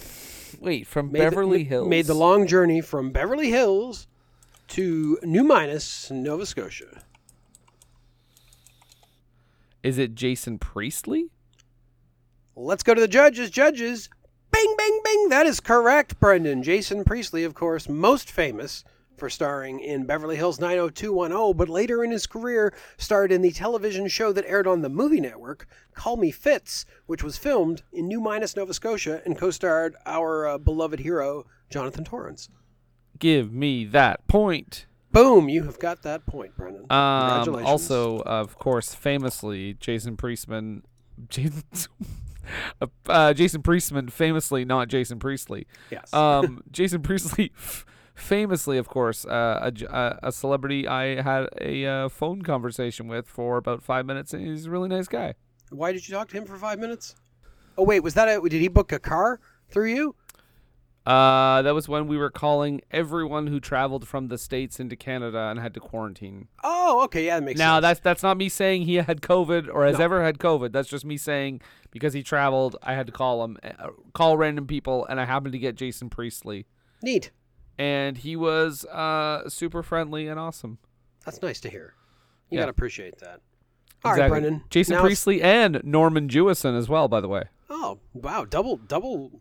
wait 0.61 0.87
from 0.87 1.11
Made 1.11 1.21
Beverly 1.21 1.64
ma- 1.64 1.71
Hills. 1.71 1.88
Made 1.88 2.05
the 2.05 2.14
long 2.14 2.47
journey 2.47 2.83
from 2.83 3.11
Beverly 3.11 3.49
Hills 3.49 4.07
to 4.69 5.19
New 5.23 5.45
Minas, 5.45 6.11
Nova 6.11 6.45
Scotia. 6.45 7.05
Is 9.83 9.97
it 9.97 10.14
Jason 10.14 10.59
Priestley? 10.59 11.31
Let's 12.56 12.82
go 12.82 12.94
to 12.94 13.00
the 13.00 13.08
judges. 13.08 13.50
Judges, 13.50 14.08
bing, 14.50 14.74
bing, 14.76 15.00
bing. 15.04 15.28
That 15.28 15.46
is 15.46 15.60
correct, 15.60 16.18
Brendan. 16.20 16.62
Jason 16.62 17.04
Priestley, 17.04 17.44
of 17.44 17.54
course, 17.54 17.88
most 17.88 18.30
famous 18.30 18.84
for 19.16 19.28
starring 19.30 19.80
in 19.80 20.06
Beverly 20.06 20.34
Hills 20.36 20.58
90210, 20.58 21.56
but 21.56 21.68
later 21.68 22.02
in 22.02 22.10
his 22.10 22.26
career 22.26 22.74
starred 22.96 23.30
in 23.30 23.42
the 23.42 23.52
television 23.52 24.08
show 24.08 24.32
that 24.32 24.46
aired 24.46 24.66
on 24.66 24.80
the 24.80 24.88
movie 24.88 25.20
network, 25.20 25.68
Call 25.94 26.16
Me 26.16 26.30
Fitz, 26.30 26.86
which 27.06 27.22
was 27.22 27.36
filmed 27.36 27.82
in 27.92 28.08
New 28.08 28.20
Minas, 28.20 28.56
Nova 28.56 28.72
Scotia, 28.72 29.20
and 29.26 29.36
co-starred 29.36 29.94
our 30.06 30.48
uh, 30.48 30.58
beloved 30.58 31.00
hero, 31.00 31.44
Jonathan 31.68 32.02
Torrens. 32.02 32.48
Give 33.18 33.52
me 33.52 33.84
that 33.84 34.26
point. 34.26 34.86
Boom! 35.12 35.48
You 35.48 35.64
have 35.64 35.78
got 35.78 36.02
that 36.04 36.24
point, 36.24 36.56
Brendan. 36.56 36.86
Um, 36.88 37.44
Congratulations. 37.44 37.68
also, 37.68 38.20
of 38.20 38.58
course, 38.58 38.94
famously, 38.94 39.74
Jason 39.74 40.16
Priestman, 40.16 40.82
Jason, 41.28 41.64
uh, 43.08 43.34
Jason 43.34 43.62
Priestman, 43.62 44.08
famously 44.08 44.64
not 44.64 44.88
Jason 44.88 45.18
Priestley. 45.18 45.66
yes. 45.90 46.12
Um, 46.12 46.62
Jason 46.70 47.02
Priestley, 47.02 47.52
famously, 48.14 48.78
of 48.78 48.88
course, 48.88 49.24
uh, 49.24 49.70
a 49.72 49.92
uh, 49.92 50.18
a 50.22 50.32
celebrity 50.32 50.86
I 50.86 51.20
had 51.22 51.48
a 51.60 51.86
uh, 51.86 52.08
phone 52.08 52.42
conversation 52.42 53.08
with 53.08 53.26
for 53.26 53.56
about 53.56 53.82
five 53.82 54.06
minutes, 54.06 54.32
and 54.32 54.46
he's 54.46 54.66
a 54.66 54.70
really 54.70 54.88
nice 54.88 55.08
guy. 55.08 55.34
Why 55.70 55.92
did 55.92 56.06
you 56.08 56.14
talk 56.14 56.28
to 56.30 56.36
him 56.36 56.46
for 56.46 56.56
five 56.56 56.78
minutes? 56.78 57.14
Oh 57.78 57.84
wait, 57.84 58.00
was 58.00 58.14
that 58.14 58.28
a? 58.28 58.40
Did 58.40 58.60
he 58.60 58.68
book 58.68 58.92
a 58.92 58.98
car 58.98 59.40
through 59.70 59.94
you? 59.94 60.14
Uh, 61.11 61.62
that 61.62 61.75
was 61.75 61.88
when 61.88 62.07
we 62.07 62.16
were 62.16 62.31
calling 62.31 62.81
everyone 62.90 63.49
who 63.49 63.59
traveled 63.59 64.07
from 64.07 64.29
the 64.29 64.38
states 64.38 64.79
into 64.79 64.94
Canada 64.94 65.49
and 65.51 65.59
had 65.59 65.75
to 65.75 65.81
quarantine. 65.81 66.46
Oh, 66.62 67.03
okay, 67.05 67.27
yeah, 67.27 67.40
that 67.40 67.44
makes 67.44 67.59
Now 67.59 67.77
sense. 67.77 67.83
that's 67.83 68.01
that's 68.01 68.23
not 68.23 68.37
me 68.37 68.49
saying 68.49 68.83
he 68.83 68.96
had 68.96 69.20
COVID 69.20 69.68
or 69.73 69.85
has 69.87 69.99
No. 69.99 70.05
ever 70.05 70.23
had 70.25 70.38
COVID. 70.38 70.73
That's 70.73 70.88
just 70.88 71.05
me 71.05 71.16
saying 71.16 71.62
because 71.90 72.12
he 72.12 72.23
traveled, 72.23 72.77
I 72.83 72.94
had 72.94 73.07
to 73.07 73.12
call 73.12 73.42
him, 73.44 73.59
uh, 73.64 73.88
call 74.14 74.37
random 74.37 74.66
people, 74.66 75.05
and 75.07 75.20
I 75.20 75.25
happened 75.25 75.53
to 75.53 75.59
get 75.59 75.75
Jason 75.75 76.11
Priestley, 76.11 76.66
neat. 77.03 77.31
and 77.79 78.18
he 78.18 78.37
was 78.37 78.85
uh 78.85 79.49
super 79.49 79.83
friendly 79.83 80.29
and 80.29 80.38
awesome. 80.38 80.79
That's 81.25 81.42
nice 81.42 81.61
to 81.62 81.70
hear. 81.70 81.94
You 82.51 82.57
Yeah. 82.57 82.62
gotta 82.62 82.70
appreciate 82.70 83.18
that. 83.18 83.40
All 84.05 84.12
right, 84.12 84.18
Exactly. 84.18 84.40
Brendan. 84.40 84.64
Jason 84.70 84.92
Now 84.94 84.99
it's- 85.01 85.09
Priestley 85.09 85.42
and 85.42 85.81
Norman 85.85 86.29
Jewison 86.29 86.77
as 86.79 86.88
well, 86.88 87.09
by 87.09 87.20
the 87.20 87.29
way. 87.29 87.44
Oh 87.68 87.99
wow, 88.14 88.44
double 88.44 88.77
double 88.77 89.40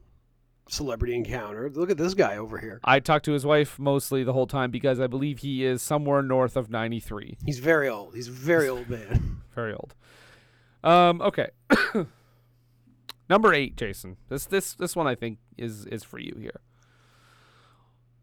celebrity 0.71 1.15
encounter. 1.15 1.69
Look 1.69 1.89
at 1.91 1.97
this 1.97 2.13
guy 2.13 2.37
over 2.37 2.57
here. 2.57 2.79
I 2.83 2.99
talked 2.99 3.25
to 3.25 3.31
his 3.33 3.45
wife 3.45 3.77
mostly 3.79 4.23
the 4.23 4.33
whole 4.33 4.47
time 4.47 4.71
because 4.71 4.99
I 4.99 5.07
believe 5.07 5.39
he 5.39 5.63
is 5.65 5.81
somewhere 5.81 6.21
north 6.21 6.55
of 6.55 6.69
93. 6.69 7.37
He's 7.45 7.59
very 7.59 7.87
old. 7.89 8.15
He's 8.15 8.27
a 8.27 8.31
very 8.31 8.67
old 8.69 8.89
man. 8.89 9.41
Very 9.55 9.73
old. 9.73 9.93
Um, 10.83 11.19
okay. 11.21 11.49
Number 13.29 13.53
eight, 13.53 13.75
Jason. 13.75 14.15
This 14.29 14.45
this 14.45 14.73
this 14.73 14.95
one 14.95 15.05
I 15.05 15.15
think 15.15 15.39
is 15.57 15.85
is 15.87 16.03
for 16.03 16.17
you 16.19 16.35
here. 16.39 16.61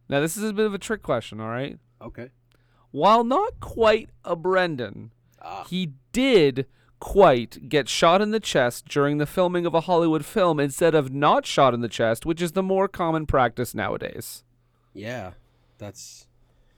Now 0.09 0.21
this 0.21 0.37
is 0.37 0.45
a 0.45 0.53
bit 0.53 0.67
of 0.67 0.73
a 0.75 0.79
trick 0.79 1.03
question, 1.03 1.41
all 1.41 1.49
right? 1.49 1.79
Okay. 2.01 2.31
While 2.91 3.23
not 3.25 3.61
quite 3.61 4.11
a 4.25 4.35
Brendan, 4.35 5.11
Ah. 5.43 5.65
he 5.69 5.93
did 6.13 6.67
quite 6.99 7.69
get 7.69 7.89
shot 7.89 8.23
in 8.23 8.31
the 8.31 8.41
chest 8.41 8.87
during 8.89 9.19
the 9.19 9.27
filming 9.27 9.67
of 9.67 9.75
a 9.75 9.83
Hollywood 9.83 10.25
film 10.25 10.59
instead 10.59 10.95
of 10.95 11.13
not 11.13 11.45
shot 11.47 11.75
in 11.75 11.81
the 11.81 11.89
chest, 11.89 12.25
which 12.27 12.41
is 12.43 12.53
the 12.53 12.63
more 12.63 12.89
common 12.89 13.27
practice 13.27 13.75
nowadays. 13.75 14.45
Yeah, 14.95 15.33
that's 15.79 16.27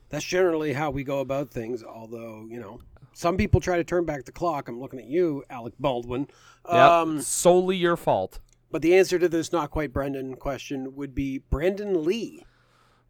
that's 0.09 0.25
generally 0.25 0.73
how 0.73 0.91
we 0.91 1.05
go 1.05 1.21
about 1.21 1.51
things. 1.51 1.85
Although 1.85 2.47
you 2.51 2.59
know, 2.61 2.81
some 3.13 3.37
people 3.37 3.61
try 3.61 3.77
to 3.77 3.85
turn 3.85 4.05
back 4.05 4.25
the 4.25 4.33
clock. 4.33 4.69
I'm 4.69 4.81
looking 4.81 4.99
at 4.99 5.07
you, 5.07 5.45
Alec 5.51 5.75
Baldwin. 5.79 6.27
Yep, 6.67 6.75
Um, 6.75 7.21
solely 7.21 7.77
your 7.77 7.97
fault. 7.97 8.41
but 8.71 8.83
the 8.83 8.97
answer 8.97 9.19
to 9.19 9.29
this 9.29 9.53
not 9.53 9.71
quite 9.71 9.93
Brendan 9.93 10.35
question 10.37 10.95
would 10.97 11.15
be 11.15 11.39
Brandon 11.39 12.05
Lee. 12.05 12.45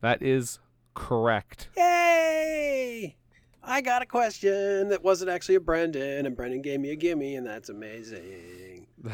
That 0.00 0.22
is 0.22 0.58
correct. 0.94 1.68
Yay! 1.76 3.16
I 3.62 3.80
got 3.80 4.02
a 4.02 4.06
question 4.06 4.88
that 4.88 5.02
wasn't 5.02 5.30
actually 5.30 5.56
a 5.56 5.60
Brendan, 5.60 6.26
and 6.26 6.36
Brendan 6.36 6.62
gave 6.62 6.80
me 6.80 6.90
a 6.90 6.96
gimme, 6.96 7.36
and 7.36 7.46
that's 7.46 7.68
amazing. 7.68 8.86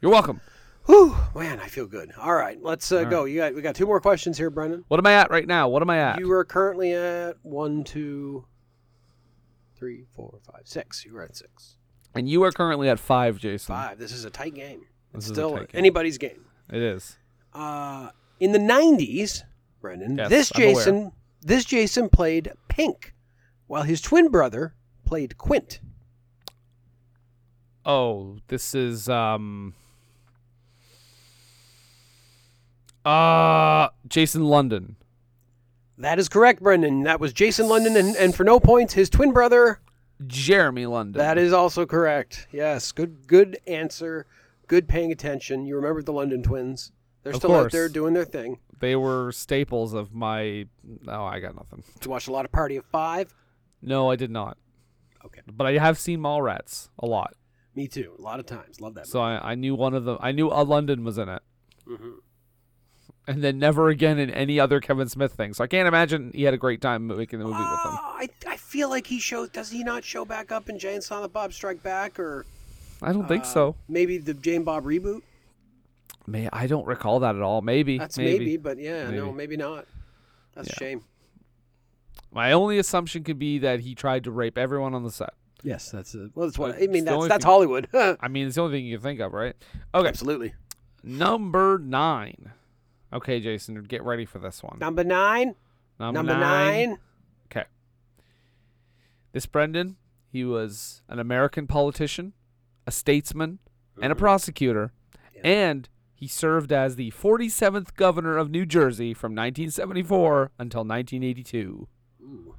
You're 0.00 0.12
welcome. 0.12 0.40
Whew, 0.86 1.14
man, 1.34 1.60
I 1.60 1.66
feel 1.66 1.86
good. 1.86 2.12
All 2.18 2.34
right, 2.34 2.58
let's 2.62 2.90
uh, 2.92 3.04
go. 3.04 3.24
You 3.24 3.36
got 3.40 3.54
we 3.54 3.60
got 3.60 3.74
two 3.74 3.86
more 3.86 4.00
questions 4.00 4.38
here, 4.38 4.48
Brendan. 4.48 4.84
What 4.88 4.98
am 4.98 5.06
I 5.06 5.12
at 5.14 5.30
right 5.30 5.46
now? 5.46 5.68
What 5.68 5.82
am 5.82 5.90
I 5.90 5.98
at? 5.98 6.18
You 6.18 6.32
are 6.32 6.44
currently 6.44 6.94
at 6.94 7.36
one, 7.42 7.84
two, 7.84 8.46
three, 9.76 10.04
four, 10.14 10.38
five, 10.50 10.62
six. 10.64 11.04
You 11.04 11.12
were 11.12 11.22
at 11.22 11.36
six, 11.36 11.76
and 12.14 12.26
you 12.28 12.42
are 12.44 12.52
currently 12.52 12.88
at 12.88 12.98
five, 12.98 13.38
Jason. 13.38 13.74
five. 13.74 13.98
This 13.98 14.12
is 14.12 14.24
a 14.24 14.30
tight 14.30 14.54
game. 14.54 14.86
This 15.12 15.24
It's 15.24 15.32
still 15.34 15.56
game. 15.56 15.66
anybody's 15.74 16.16
game. 16.16 16.46
It 16.72 16.80
is. 16.80 17.18
Uh, 17.52 18.08
in 18.40 18.52
the 18.52 18.58
'90s, 18.58 19.42
Brendan, 19.82 20.16
Yes, 20.16 20.30
this 20.30 20.52
I'm 20.54 20.62
aware. 20.62 21.12
This 21.40 21.64
Jason 21.64 22.08
played 22.08 22.52
Pink, 22.68 23.14
while 23.66 23.82
his 23.84 24.00
twin 24.00 24.28
brother 24.28 24.74
played 25.04 25.38
Quint. 25.38 25.80
Oh, 27.84 28.38
this 28.48 28.74
is 28.74 29.08
um. 29.08 29.74
Uh 33.04 33.88
Jason 34.06 34.44
London. 34.44 34.96
That 35.96 36.18
is 36.18 36.28
correct, 36.28 36.62
Brendan. 36.62 37.02
That 37.04 37.18
was 37.18 37.32
Jason 37.32 37.68
London, 37.68 37.96
and, 37.96 38.14
and 38.16 38.34
for 38.34 38.44
no 38.44 38.60
points, 38.60 38.94
his 38.94 39.10
twin 39.10 39.32
brother. 39.32 39.80
Jeremy 40.26 40.86
London. 40.86 41.18
That 41.18 41.38
is 41.38 41.52
also 41.52 41.86
correct. 41.86 42.46
Yes, 42.52 42.92
good, 42.92 43.26
good 43.26 43.58
answer. 43.66 44.26
Good 44.66 44.86
paying 44.86 45.10
attention. 45.10 45.64
You 45.64 45.76
remember 45.76 46.02
the 46.02 46.12
London 46.12 46.42
twins? 46.42 46.92
They're 47.22 47.32
Of 47.32 47.38
still 47.38 47.54
out 47.54 47.72
there 47.72 47.88
doing 47.88 48.14
their 48.14 48.24
thing. 48.24 48.58
They 48.78 48.94
were 48.96 49.32
staples 49.32 49.92
of 49.92 50.14
my. 50.14 50.66
Oh, 51.06 51.24
I 51.24 51.40
got 51.40 51.56
nothing. 51.56 51.82
Did 51.94 52.04
you 52.06 52.10
watch 52.10 52.28
a 52.28 52.32
lot 52.32 52.44
of 52.44 52.52
Party 52.52 52.76
of 52.76 52.84
Five? 52.86 53.34
No, 53.82 54.10
I 54.10 54.16
did 54.16 54.30
not. 54.30 54.56
Okay, 55.24 55.40
But 55.46 55.66
I 55.66 55.72
have 55.78 55.98
seen 55.98 56.20
Mallrats 56.20 56.88
a 56.98 57.06
lot, 57.06 57.34
me 57.74 57.88
too. 57.88 58.14
A 58.18 58.22
lot 58.22 58.38
of 58.40 58.46
times. 58.46 58.80
Love 58.80 58.94
that. 58.94 59.06
so 59.08 59.20
I, 59.20 59.52
I 59.52 59.54
knew 59.56 59.74
one 59.74 59.94
of 59.94 60.04
them. 60.04 60.16
I 60.20 60.32
knew 60.32 60.48
a 60.48 60.62
London 60.62 61.04
was 61.04 61.18
in 61.18 61.28
it, 61.28 61.42
hmm 61.86 62.10
and 63.28 63.44
then 63.44 63.58
never 63.58 63.90
again 63.90 64.18
in 64.18 64.30
any 64.30 64.58
other 64.58 64.80
Kevin 64.80 65.06
Smith 65.06 65.34
thing. 65.34 65.52
So 65.52 65.62
I 65.62 65.66
can't 65.66 65.86
imagine 65.86 66.32
he 66.34 66.44
had 66.44 66.54
a 66.54 66.56
great 66.56 66.80
time 66.80 67.06
making 67.06 67.38
the 67.38 67.44
movie 67.44 67.58
with 67.58 67.82
them. 67.84 67.94
Uh, 67.94 67.98
I, 68.00 68.28
I 68.46 68.56
feel 68.56 68.88
like 68.88 69.06
he 69.06 69.20
shows. 69.20 69.50
Does 69.50 69.70
he 69.70 69.84
not 69.84 70.02
show 70.02 70.24
back 70.24 70.50
up 70.50 70.70
in 70.70 70.78
Jay 70.78 70.94
and 70.94 71.04
Silent 71.04 71.32
Bob 71.34 71.52
Strike 71.52 71.82
Back, 71.82 72.18
or 72.18 72.46
I 73.02 73.12
don't 73.12 73.28
think 73.28 73.42
uh, 73.42 73.46
so. 73.46 73.76
Maybe 73.86 74.16
the 74.16 74.32
Jane 74.32 74.64
Bob 74.64 74.84
reboot. 74.84 75.20
May 76.28 76.48
I 76.52 76.66
don't 76.66 76.86
recall 76.86 77.20
that 77.20 77.34
at 77.36 77.42
all. 77.42 77.62
Maybe 77.62 77.98
That's 77.98 78.18
maybe. 78.18 78.38
maybe, 78.38 78.56
but 78.58 78.78
yeah, 78.78 79.10
no, 79.10 79.26
Maybe. 79.26 79.36
maybe 79.36 79.56
not. 79.56 79.86
That's 80.54 80.70
a 80.70 80.74
shame. 80.74 81.02
My 82.30 82.52
only 82.52 82.78
assumption 82.78 83.24
could 83.24 83.38
be 83.38 83.58
that 83.60 83.80
he 83.80 83.94
tried 83.94 84.24
to 84.24 84.30
rape 84.30 84.58
everyone 84.58 84.94
on 84.94 85.02
the 85.02 85.10
set. 85.10 85.32
Yes, 85.62 85.90
that's 85.90 86.14
a, 86.14 86.28
well. 86.34 86.46
That's 86.46 86.58
what 86.58 86.76
I 86.76 86.86
mean. 86.86 87.04
That's 87.04 87.28
that's 87.28 87.44
thing- 87.44 87.50
Hollywood. 87.50 87.88
I 87.94 88.28
mean, 88.28 88.46
it's 88.46 88.56
the 88.56 88.62
only 88.62 88.78
thing 88.78 88.86
you 88.86 88.96
can 88.96 89.02
think 89.02 89.20
of, 89.20 89.32
right? 89.32 89.56
Okay, 89.94 90.08
Absolutely. 90.08 90.54
number 91.02 91.78
nine. 91.78 92.52
Okay, 93.12 93.40
Jason, 93.40 93.82
get 93.84 94.02
ready 94.04 94.26
for 94.26 94.38
this 94.38 94.62
one. 94.62 94.78
Number 94.78 95.02
nine. 95.02 95.54
Number, 95.98 96.18
Number 96.18 96.38
nine. 96.38 96.98
Okay. 97.46 97.64
This 99.32 99.46
Brendan, 99.46 99.96
he 100.30 100.44
was 100.44 101.02
an 101.08 101.18
American 101.18 101.66
politician, 101.66 102.34
a 102.86 102.90
statesman, 102.90 103.58
and 104.00 104.12
a 104.12 104.14
mm-hmm. 104.14 104.20
prosecutor, 104.20 104.92
Yeah. 105.34 105.40
and 105.44 105.88
He 106.18 106.26
served 106.26 106.72
as 106.72 106.96
the 106.96 107.12
47th 107.12 107.94
governor 107.94 108.36
of 108.38 108.50
New 108.50 108.66
Jersey 108.66 109.14
from 109.14 109.36
1974 109.36 110.50
until 110.58 110.80
1982. 110.80 111.86
Ooh. 112.20 112.54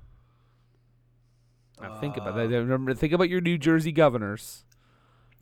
Now 1.81 1.99
think 1.99 2.15
about 2.15 2.35
that. 2.35 2.47
Remember, 2.47 2.93
think 2.93 3.11
about 3.11 3.27
your 3.27 3.41
New 3.41 3.57
Jersey 3.57 3.91
governors. 3.91 4.63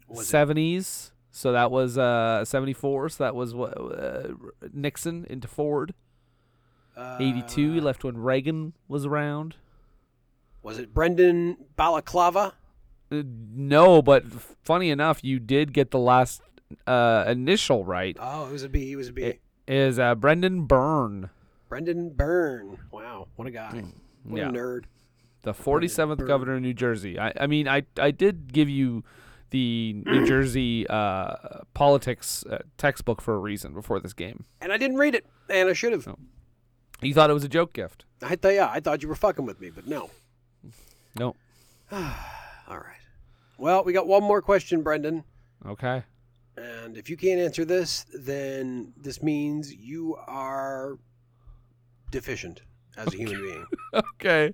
Was 0.08 0.28
it- 0.28 0.36
70s. 0.36 1.12
So 1.30 1.52
that 1.52 1.70
was 1.70 2.00
uh 2.00 2.44
74. 2.44 3.10
So 3.10 3.24
that 3.24 3.36
was 3.36 3.54
what 3.54 3.78
uh, 3.78 4.30
Nixon 4.74 5.28
into 5.30 5.48
Ford. 5.48 5.94
82. 6.98 7.74
He 7.74 7.80
left 7.80 8.04
when 8.04 8.18
Reagan 8.18 8.74
was 8.88 9.06
around. 9.06 9.58
Was 10.64 10.80
it 10.80 10.92
Brendan 10.92 11.58
Balaclava? 11.76 12.54
Uh, 13.12 13.22
no, 13.54 14.02
but 14.02 14.24
funny 14.64 14.90
enough, 14.90 15.24
you 15.24 15.40
did 15.40 15.74
get 15.74 15.92
the 15.92 16.00
last 16.00 16.42
uh, 16.86 17.26
initial 17.28 17.84
right. 17.84 18.18
Oh, 18.20 18.48
it 18.48 18.52
was 18.52 18.64
a 18.64 18.70
B. 18.70 18.92
It 18.92 18.96
was 18.96 19.10
a 19.10 19.14
B. 19.14 19.24
It 19.24 19.42
is 19.68 20.00
uh, 20.00 20.16
Brendan 20.16 20.66
Byrne, 20.66 21.30
Brendan 21.70 22.10
Byrne. 22.12 22.78
Wow, 22.92 23.28
what 23.36 23.48
a 23.48 23.52
guy. 23.52 23.84
What 24.24 24.40
yeah. 24.40 24.50
a 24.50 24.52
nerd. 24.52 24.84
the 25.44 25.54
47th 25.54 26.18
Byrne. 26.18 26.28
governor 26.28 26.56
of 26.56 26.62
New 26.62 26.74
Jersey. 26.74 27.20
I, 27.20 27.34
I 27.40 27.48
mean, 27.48 27.68
I 27.68 27.84
I 27.98 28.12
did 28.12 28.52
give 28.54 28.70
you 28.70 29.04
the 29.50 29.94
New 30.06 30.26
Jersey 30.28 30.86
uh, 30.88 31.36
politics 31.74 32.44
uh, 32.50 32.60
textbook 32.78 33.22
for 33.22 33.36
a 33.36 33.40
reason 33.40 33.74
before 33.74 34.00
this 34.00 34.14
game. 34.14 34.46
And 34.62 34.72
I 34.72 34.78
didn't 34.78 34.98
read 34.98 35.16
it, 35.16 35.26
and 35.50 35.70
I 35.70 35.74
should 35.74 35.94
have. 35.94 36.08
You 37.02 37.14
thought 37.14 37.30
it 37.30 37.34
was 37.34 37.44
a 37.44 37.50
joke 37.50 37.74
gift. 37.74 38.06
I 38.22 38.36
thought, 38.36 38.54
yeah, 38.54 38.70
I 38.72 38.80
thought 38.80 39.04
you 39.04 39.08
were 39.10 39.16
fucking 39.16 39.46
with 39.46 39.62
me, 39.62 39.70
but 39.70 39.88
no. 39.88 40.10
No. 41.18 41.36
All 41.92 42.02
right. 42.70 42.98
Well, 43.58 43.84
we 43.84 43.94
got 43.94 44.08
one 44.08 44.24
more 44.24 44.42
question, 44.42 44.82
Brendan. 44.82 45.24
Okay. 45.66 46.04
And 46.58 46.98
if 46.98 47.10
you 47.10 47.16
can't 47.16 47.40
answer 47.40 47.64
this, 47.64 48.06
then 48.14 48.94
this 48.98 49.22
means 49.22 49.74
you 49.74 50.16
are 50.28 50.98
deficient 52.10 52.62
as 52.98 53.14
a 53.14 53.18
human 53.18 53.42
being. 53.42 53.66
Okay. 53.94 54.54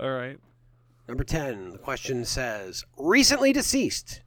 All 0.00 0.10
right. 0.10 0.38
Number 1.06 1.22
10, 1.24 1.70
the 1.70 1.78
question 1.78 2.24
says 2.24 2.84
Recently 2.98 3.52
deceased, 3.52 4.22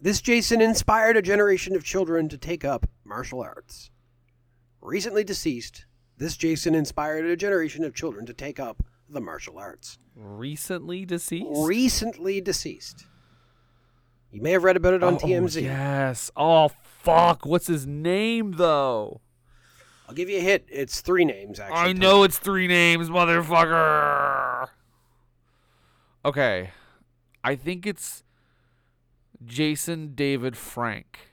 this 0.00 0.20
Jason 0.20 0.60
inspired 0.60 1.16
a 1.16 1.22
generation 1.22 1.74
of 1.74 1.84
children 1.84 2.28
to 2.28 2.38
take 2.38 2.64
up 2.64 2.86
martial 3.04 3.40
arts. 3.42 3.90
Recently 4.80 5.24
deceased, 5.24 5.86
this 6.18 6.36
Jason 6.36 6.74
inspired 6.74 7.24
a 7.24 7.36
generation 7.36 7.84
of 7.84 7.94
children 7.94 8.24
to 8.26 8.34
take 8.34 8.60
up 8.60 8.82
the 9.08 9.20
martial 9.20 9.58
arts. 9.58 9.98
Recently 10.14 11.04
deceased. 11.04 11.46
Recently 11.50 12.40
deceased. 12.40 13.06
You 14.32 14.40
may 14.40 14.52
have 14.52 14.64
read 14.64 14.76
about 14.76 14.94
it 14.94 15.02
on 15.04 15.14
Oh, 15.14 15.18
TMZ. 15.18 15.62
Yes. 15.62 16.30
Oh 16.36 16.68
fuck. 17.02 17.44
What's 17.44 17.66
his 17.66 17.86
name 17.86 18.52
though? 18.52 19.20
I'll 20.08 20.14
give 20.14 20.28
you 20.28 20.38
a 20.38 20.42
hit. 20.42 20.66
It's 20.70 21.00
three 21.00 21.24
names, 21.24 21.60
actually. 21.60 21.78
I 21.78 21.92
know 21.92 22.22
it's 22.22 22.38
three 22.38 22.66
names, 22.66 23.08
motherfucker. 23.08 24.68
Okay. 26.24 26.70
I 27.44 27.54
think 27.56 27.86
it's 27.86 28.22
Jason 29.44 30.14
David 30.14 30.56
Frank. 30.56 31.31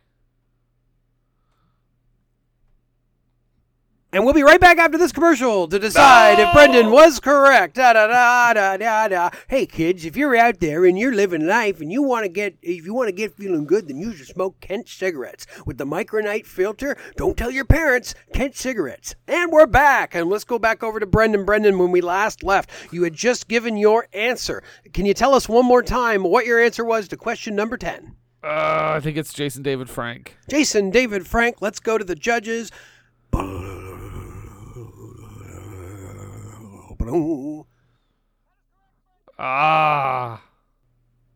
And 4.11 4.25
we'll 4.25 4.33
be 4.33 4.41
right 4.41 4.59
back 4.59 4.79
after 4.79 4.97
this 4.97 5.11
commercial 5.11 5.67
to 5.67 5.77
decide 5.77 6.39
if 6.39 6.51
Brendan 6.51 6.89
was 6.89 7.19
correct. 7.19 7.75
Da 7.75 7.93
da 7.93 8.07
da 8.07 8.53
da 8.53 8.77
da 8.77 9.07
da. 9.07 9.29
Hey 9.47 9.67
kids, 9.67 10.03
if 10.03 10.17
you're 10.17 10.35
out 10.35 10.59
there 10.59 10.83
and 10.85 10.97
you're 10.97 11.13
living 11.13 11.45
life 11.45 11.79
and 11.79 11.91
you 11.91 12.01
want 12.01 12.23
to 12.23 12.29
get 12.29 12.57
if 12.63 12.87
you 12.87 12.95
want 12.95 13.09
to 13.09 13.11
get 13.11 13.37
feeling 13.37 13.67
good, 13.67 13.87
then 13.87 13.99
you 13.99 14.13
should 14.13 14.25
smoke 14.25 14.59
Kent 14.61 14.89
cigarettes 14.89 15.45
with 15.67 15.77
the 15.77 15.85
Micronite 15.85 16.47
filter. 16.47 16.97
Don't 17.17 17.37
tell 17.37 17.51
your 17.51 17.65
parents. 17.65 18.15
Kent 18.33 18.55
cigarettes. 18.55 19.13
And 19.27 19.51
we're 19.51 19.67
back. 19.67 20.15
And 20.15 20.27
let's 20.27 20.43
go 20.43 20.57
back 20.57 20.81
over 20.81 20.99
to 20.99 21.05
Brendan. 21.05 21.45
Brendan, 21.45 21.77
when 21.77 21.91
we 21.91 22.01
last 22.01 22.41
left, 22.41 22.71
you 22.91 23.03
had 23.03 23.13
just 23.13 23.47
given 23.47 23.77
your 23.77 24.07
answer. 24.11 24.63
Can 24.91 25.05
you 25.05 25.13
tell 25.13 25.35
us 25.35 25.47
one 25.47 25.65
more 25.65 25.83
time 25.83 26.23
what 26.23 26.47
your 26.47 26.59
answer 26.59 26.83
was 26.83 27.07
to 27.09 27.15
question 27.15 27.55
number 27.55 27.77
ten? 27.77 28.15
Uh, 28.43 28.93
I 28.95 29.01
think 29.01 29.17
it's 29.17 29.33
Jason 29.33 29.61
David 29.61 29.87
Frank. 29.87 30.35
Jason, 30.49 30.89
David, 30.89 31.27
Frank, 31.27 31.57
let's 31.61 31.79
go 31.79 31.97
to 31.97 32.05
the 32.05 32.15
judges. 32.15 32.71
Ah. 39.41 40.41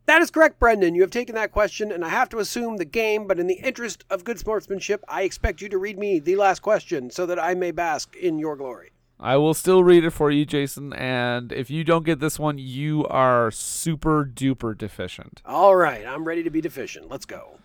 That 0.06 0.22
is 0.22 0.30
correct, 0.30 0.60
Brendan. 0.60 0.96
You 0.96 1.02
have 1.02 1.12
taken 1.12 1.36
that 1.36 1.54
question, 1.54 1.92
and 1.92 2.04
I 2.04 2.10
have 2.10 2.28
to 2.30 2.40
assume 2.40 2.76
the 2.76 2.86
game, 2.86 3.26
but 3.28 3.40
in 3.40 3.48
the 3.48 3.56
interest 3.56 4.04
of 4.10 4.26
good 4.26 4.38
sportsmanship, 4.38 5.04
I 5.08 5.22
expect 5.22 5.62
you 5.62 5.70
to 5.70 5.78
read 5.78 5.98
me 5.98 6.20
the 6.20 6.36
last 6.36 6.62
question 6.62 7.10
so 7.10 7.26
that 7.26 7.40
I 7.40 7.54
may 7.54 7.72
bask 7.72 8.16
in 8.18 8.38
your 8.38 8.58
glory. 8.58 8.92
I 9.20 9.38
will 9.38 9.54
still 9.54 9.86
read 9.86 10.04
it 10.04 10.10
for 10.10 10.30
you, 10.30 10.44
Jason, 10.44 10.92
and 10.92 11.54
if 11.54 11.70
you 11.70 11.86
don't 11.86 12.04
get 12.04 12.20
this 12.20 12.38
one, 12.38 12.58
you 12.58 13.08
are 13.08 13.50
super 13.52 14.26
duper 14.26 14.78
deficient. 14.78 15.42
All 15.46 15.78
right, 15.78 16.06
I'm 16.06 16.26
ready 16.26 16.44
to 16.44 16.50
be 16.50 16.60
deficient. 16.60 17.10
Let's 17.10 17.26
go. 17.26 17.60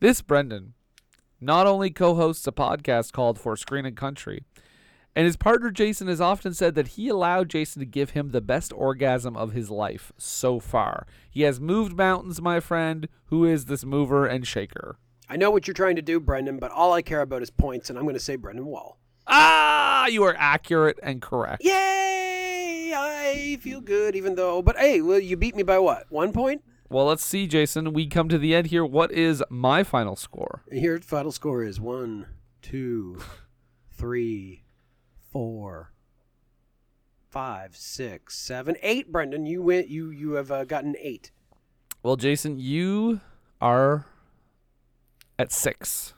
This 0.00 0.22
Brendan 0.22 0.72
not 1.44 1.66
only 1.66 1.90
co 1.90 2.14
hosts 2.14 2.46
a 2.46 2.52
podcast 2.52 3.12
called 3.12 3.38
For 3.38 3.56
Screen 3.56 3.84
and 3.84 3.96
Country, 3.96 4.44
and 5.14 5.26
his 5.26 5.36
partner 5.36 5.70
Jason 5.70 6.08
has 6.08 6.20
often 6.20 6.54
said 6.54 6.74
that 6.74 6.88
he 6.88 7.08
allowed 7.08 7.50
Jason 7.50 7.80
to 7.80 7.86
give 7.86 8.10
him 8.10 8.30
the 8.30 8.40
best 8.40 8.72
orgasm 8.72 9.36
of 9.36 9.52
his 9.52 9.70
life 9.70 10.12
so 10.18 10.58
far. 10.58 11.06
He 11.30 11.42
has 11.42 11.60
moved 11.60 11.96
mountains, 11.96 12.40
my 12.40 12.60
friend. 12.60 13.08
Who 13.26 13.44
is 13.44 13.66
this 13.66 13.84
mover 13.84 14.26
and 14.26 14.46
shaker? 14.46 14.98
I 15.28 15.36
know 15.36 15.50
what 15.50 15.66
you're 15.66 15.74
trying 15.74 15.96
to 15.96 16.02
do, 16.02 16.18
Brendan, 16.18 16.58
but 16.58 16.70
all 16.70 16.92
I 16.92 17.02
care 17.02 17.20
about 17.20 17.42
is 17.42 17.50
points, 17.50 17.88
and 17.90 17.98
I'm 17.98 18.04
going 18.04 18.14
to 18.14 18.20
say 18.20 18.36
Brendan 18.36 18.66
Wall. 18.66 18.98
Ah, 19.26 20.06
you 20.06 20.22
are 20.24 20.36
accurate 20.38 20.98
and 21.02 21.22
correct. 21.22 21.62
Yay! 21.64 22.92
I 22.94 23.58
feel 23.60 23.80
good, 23.80 24.16
even 24.16 24.34
though. 24.34 24.62
But 24.62 24.76
hey, 24.76 25.00
well, 25.00 25.18
you 25.18 25.36
beat 25.36 25.56
me 25.56 25.62
by 25.62 25.78
what? 25.78 26.10
One 26.10 26.32
point? 26.32 26.62
Well, 26.88 27.06
let's 27.06 27.24
see, 27.24 27.46
Jason. 27.46 27.92
We 27.92 28.06
come 28.06 28.28
to 28.28 28.38
the 28.38 28.54
end 28.54 28.68
here. 28.68 28.84
What 28.84 29.10
is 29.10 29.42
my 29.48 29.82
final 29.82 30.16
score? 30.16 30.62
Here, 30.70 30.98
final 31.00 31.32
score 31.32 31.62
is 31.62 31.80
one, 31.80 32.26
two, 32.62 33.20
three, 33.92 34.64
four, 35.32 35.92
five, 37.30 37.76
six, 37.76 38.36
seven, 38.36 38.76
eight. 38.82 39.10
Brendan, 39.10 39.46
you 39.46 39.62
went. 39.62 39.88
You 39.88 40.10
you 40.10 40.32
have 40.32 40.50
uh, 40.50 40.64
gotten 40.64 40.94
eight. 41.00 41.30
Well, 42.02 42.16
Jason, 42.16 42.58
you 42.58 43.20
are 43.60 44.06
at 45.38 45.50
six. 45.52 46.12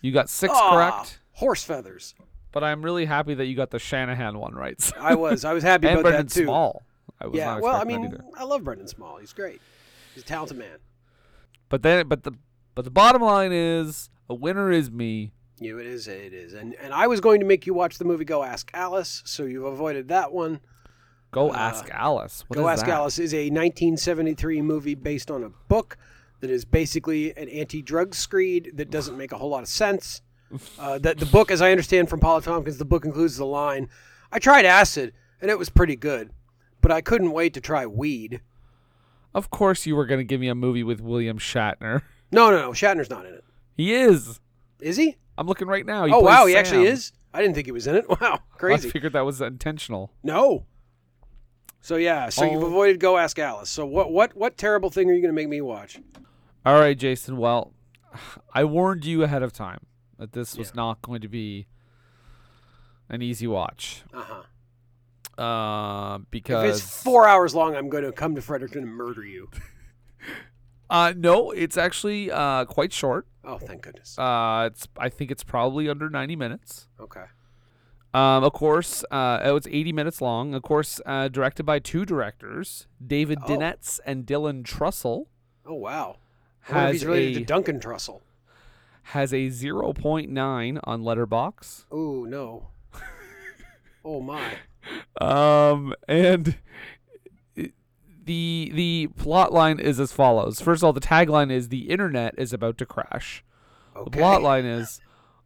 You 0.00 0.12
got 0.12 0.30
six 0.30 0.54
correct, 0.58 1.20
Horse 1.32 1.62
feathers. 1.62 2.14
but 2.52 2.64
I'm 2.64 2.82
really 2.82 3.04
happy 3.04 3.34
that 3.34 3.44
you 3.44 3.54
got 3.54 3.70
the 3.70 3.78
Shanahan 3.78 4.38
one 4.38 4.54
right. 4.54 4.90
I 4.98 5.14
was. 5.14 5.44
I 5.44 5.52
was 5.52 5.62
happy 5.62 5.88
and 5.88 6.00
about 6.00 6.08
Brendan 6.08 6.26
that 6.26 6.32
too. 6.32 6.44
Small. 6.44 6.82
I 7.20 7.26
was 7.26 7.36
Yeah. 7.36 7.58
Well, 7.60 7.76
I 7.76 7.84
mean. 7.84 8.16
I 8.36 8.44
love 8.44 8.64
Brendan 8.64 8.88
Small. 8.88 9.18
He's 9.18 9.34
great. 9.34 9.60
He's 10.20 10.26
a 10.26 10.28
talented 10.28 10.58
man. 10.58 10.78
But 11.70 11.82
then, 11.82 12.06
but 12.08 12.24
the 12.24 12.32
but 12.74 12.84
the 12.84 12.90
bottom 12.90 13.22
line 13.22 13.52
is 13.52 14.10
a 14.28 14.34
winner 14.34 14.70
is 14.70 14.90
me. 14.90 15.32
You, 15.58 15.78
it 15.78 15.86
is. 15.86 16.06
It 16.08 16.34
is. 16.34 16.52
And 16.52 16.74
and 16.74 16.92
I 16.92 17.06
was 17.06 17.20
going 17.20 17.40
to 17.40 17.46
make 17.46 17.66
you 17.66 17.72
watch 17.72 17.96
the 17.98 18.04
movie 18.04 18.24
Go 18.26 18.42
Ask 18.42 18.70
Alice, 18.74 19.22
so 19.24 19.44
you've 19.44 19.64
avoided 19.64 20.08
that 20.08 20.32
one. 20.32 20.60
Go 21.30 21.50
Uh, 21.50 21.56
ask 21.56 21.88
Alice. 21.90 22.44
What 22.48 22.56
Go 22.58 22.68
Ask 22.68 22.84
that? 22.84 22.92
Alice 22.92 23.18
is 23.18 23.32
a 23.32 23.48
1973 23.50 24.60
movie 24.62 24.94
based 24.94 25.30
on 25.30 25.42
a 25.42 25.48
book 25.68 25.96
that 26.40 26.50
is 26.50 26.64
basically 26.64 27.34
an 27.36 27.48
anti-drug 27.48 28.14
screed 28.14 28.72
that 28.74 28.90
doesn't 28.90 29.16
make 29.16 29.30
a 29.32 29.38
whole 29.38 29.50
lot 29.50 29.62
of 29.62 29.68
sense. 29.68 30.22
Uh, 30.78 30.98
that 30.98 31.18
the 31.18 31.26
book, 31.26 31.50
as 31.50 31.62
I 31.62 31.70
understand 31.70 32.10
from 32.10 32.18
Paul 32.20 32.38
F. 32.38 32.44
Tompkins, 32.44 32.78
the 32.78 32.84
book 32.84 33.04
includes 33.06 33.36
the 33.36 33.46
line, 33.46 33.88
"I 34.32 34.38
tried 34.38 34.64
acid 34.66 35.14
and 35.40 35.50
it 35.50 35.58
was 35.58 35.70
pretty 35.70 35.96
good, 35.96 36.30
but 36.80 36.90
I 36.90 37.00
couldn't 37.00 37.30
wait 37.32 37.54
to 37.54 37.60
try 37.60 37.86
weed." 37.86 38.40
Of 39.34 39.50
course, 39.50 39.86
you 39.86 39.94
were 39.96 40.06
going 40.06 40.18
to 40.20 40.24
give 40.24 40.40
me 40.40 40.48
a 40.48 40.54
movie 40.54 40.82
with 40.82 41.00
William 41.00 41.38
Shatner. 41.38 42.02
No, 42.32 42.48
no, 42.52 42.58
no. 42.60 42.70
Shatner's 42.70 43.10
not 43.10 43.26
in 43.26 43.34
it. 43.34 43.44
He 43.76 43.92
is. 43.92 44.38
Is 44.78 44.96
he? 44.96 45.16
I'm 45.36 45.48
looking 45.48 45.66
right 45.66 45.84
now. 45.84 46.04
He 46.06 46.12
oh 46.12 46.20
wow, 46.20 46.46
he 46.46 46.56
actually 46.56 46.86
is. 46.86 47.10
I 47.34 47.42
didn't 47.42 47.56
think 47.56 47.66
he 47.66 47.72
was 47.72 47.88
in 47.88 47.96
it. 47.96 48.04
Wow, 48.20 48.38
crazy. 48.56 48.88
I 48.88 48.92
figured 48.92 49.14
that 49.14 49.24
was 49.26 49.40
intentional. 49.40 50.12
No. 50.22 50.64
So 51.80 51.96
yeah, 51.96 52.28
so 52.28 52.44
you've 52.44 52.62
Oh. 52.62 52.66
avoided 52.66 53.00
Go 53.00 53.16
Ask 53.18 53.36
Alice. 53.40 53.68
So 53.68 53.84
what 53.84 54.12
what 54.12 54.36
what 54.36 54.56
terrible 54.56 54.90
thing 54.90 55.10
are 55.10 55.12
you 55.12 55.20
going 55.20 55.34
to 55.34 55.34
make 55.34 55.48
me 55.48 55.60
watch? 55.60 55.98
All 56.64 56.78
right, 56.78 56.96
Jason. 56.96 57.36
Well, 57.36 57.72
I 58.54 58.62
warned 58.62 59.04
you 59.04 59.24
ahead 59.24 59.42
of 59.42 59.52
time 59.52 59.80
that 60.18 60.30
this 60.32 60.56
was 60.56 60.72
not 60.72 61.02
going 61.02 61.20
to 61.22 61.28
be 61.28 61.66
an 63.08 63.22
easy 63.22 63.48
watch. 63.48 64.04
Uh-huh. 64.14 64.42
Uh, 65.40 66.18
If 66.32 66.50
it's 66.50 66.80
4 67.02 67.26
hours 67.28 67.54
long, 67.54 67.74
I'm 67.74 67.88
going 67.88 68.04
to 68.04 68.12
come 68.12 68.34
to 68.34 68.42
Fredericton 68.42 68.82
and 68.84 68.92
murder 68.94 69.24
you. 69.24 69.48
Uh, 70.90 71.14
no, 71.16 71.52
it's 71.52 71.76
actually 71.76 72.32
uh 72.32 72.64
quite 72.64 72.92
short. 72.92 73.24
Oh, 73.44 73.58
thank 73.58 73.82
goodness. 73.82 74.18
Uh, 74.18 74.68
it's 74.72 74.88
I 74.98 75.08
think 75.08 75.30
it's 75.30 75.44
probably 75.44 75.88
under 75.88 76.10
90 76.10 76.34
minutes. 76.34 76.88
Okay. 76.98 77.26
Um, 78.12 78.42
of 78.42 78.52
course, 78.52 79.04
uh, 79.12 79.38
oh, 79.44 79.54
it's 79.54 79.68
80 79.70 79.92
minutes 79.92 80.20
long. 80.20 80.52
Of 80.52 80.62
course, 80.64 81.00
uh, 81.06 81.28
directed 81.28 81.62
by 81.62 81.78
two 81.78 82.04
directors, 82.04 82.88
David 83.06 83.38
Oh. 83.44 83.46
Dinetz 83.46 84.00
and 84.04 84.26
Dylan 84.26 84.64
Trussell. 84.64 85.26
Oh 85.64 85.74
wow. 85.74 86.16
I 86.68 86.72
wonder 86.72 86.80
if 86.80 86.86
Has 86.86 86.92
he's 86.94 87.06
related 87.06 87.36
a 87.36 87.38
to 87.38 87.44
Duncan 87.46 87.78
Trussell. 87.78 88.20
has 89.14 89.32
a 89.32 89.46
0.9 89.46 90.80
on 90.82 91.02
Letterboxd. 91.02 91.84
Oh 91.92 92.24
no. 92.24 92.66
oh 94.04 94.20
my. 94.20 94.54
Um, 95.20 95.94
and 96.08 96.56
the 98.24 98.70
the 98.74 99.08
plot 99.16 99.52
line 99.52 99.78
is 99.78 99.98
as 99.98 100.12
follows. 100.12 100.60
First 100.60 100.82
of 100.82 100.86
all, 100.86 100.92
the 100.92 101.00
tagline 101.00 101.50
is 101.50 101.68
the 101.68 101.90
internet 101.90 102.34
is 102.38 102.52
about 102.52 102.78
to 102.78 102.86
crash. 102.86 103.44
The 104.04 104.10
plot 104.10 104.42
line 104.42 104.64
is 104.64 105.00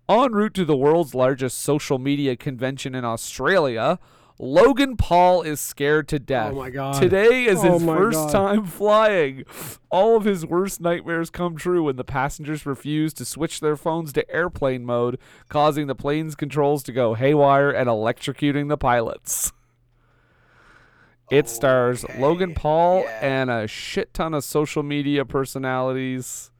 en 0.08 0.32
route 0.32 0.54
to 0.54 0.64
the 0.64 0.76
world's 0.76 1.14
largest 1.14 1.60
social 1.60 1.98
media 1.98 2.36
convention 2.36 2.94
in 2.94 3.04
Australia. 3.04 3.98
Logan 4.38 4.96
Paul 4.96 5.42
is 5.42 5.60
scared 5.60 6.08
to 6.08 6.16
oh 6.16 6.18
death. 6.18 6.52
Oh 6.52 6.56
my 6.56 6.70
God. 6.70 7.00
Today 7.00 7.44
is 7.44 7.60
Oh 7.62 7.74
his 7.74 7.84
first 7.84 8.18
God. 8.18 8.32
time 8.32 8.66
flying. 8.66 9.44
All 9.90 10.16
of 10.16 10.24
his 10.24 10.44
worst 10.44 10.80
nightmares 10.80 11.30
come 11.30 11.56
true 11.56 11.84
when 11.84 11.96
the 11.96 12.04
passengers 12.04 12.66
refuse 12.66 13.14
to 13.14 13.24
switch 13.24 13.60
their 13.60 13.76
phones 13.76 14.12
to 14.14 14.28
airplane 14.30 14.84
mode, 14.84 15.18
causing 15.48 15.86
the 15.86 15.94
plane's 15.94 16.34
controls 16.34 16.82
to 16.84 16.92
go 16.92 17.14
haywire 17.14 17.70
and 17.70 17.88
electrocuting 17.88 18.68
the 18.68 18.76
pilots. 18.76 19.52
It 21.30 21.48
stars 21.48 22.04
Logan 22.18 22.54
Paul 22.54 23.02
Yeah. 23.04 23.18
and 23.22 23.50
a 23.50 23.66
shit 23.66 24.12
ton 24.12 24.34
of 24.34 24.44
social 24.44 24.82
media 24.82 25.24
personalities. 25.24 26.50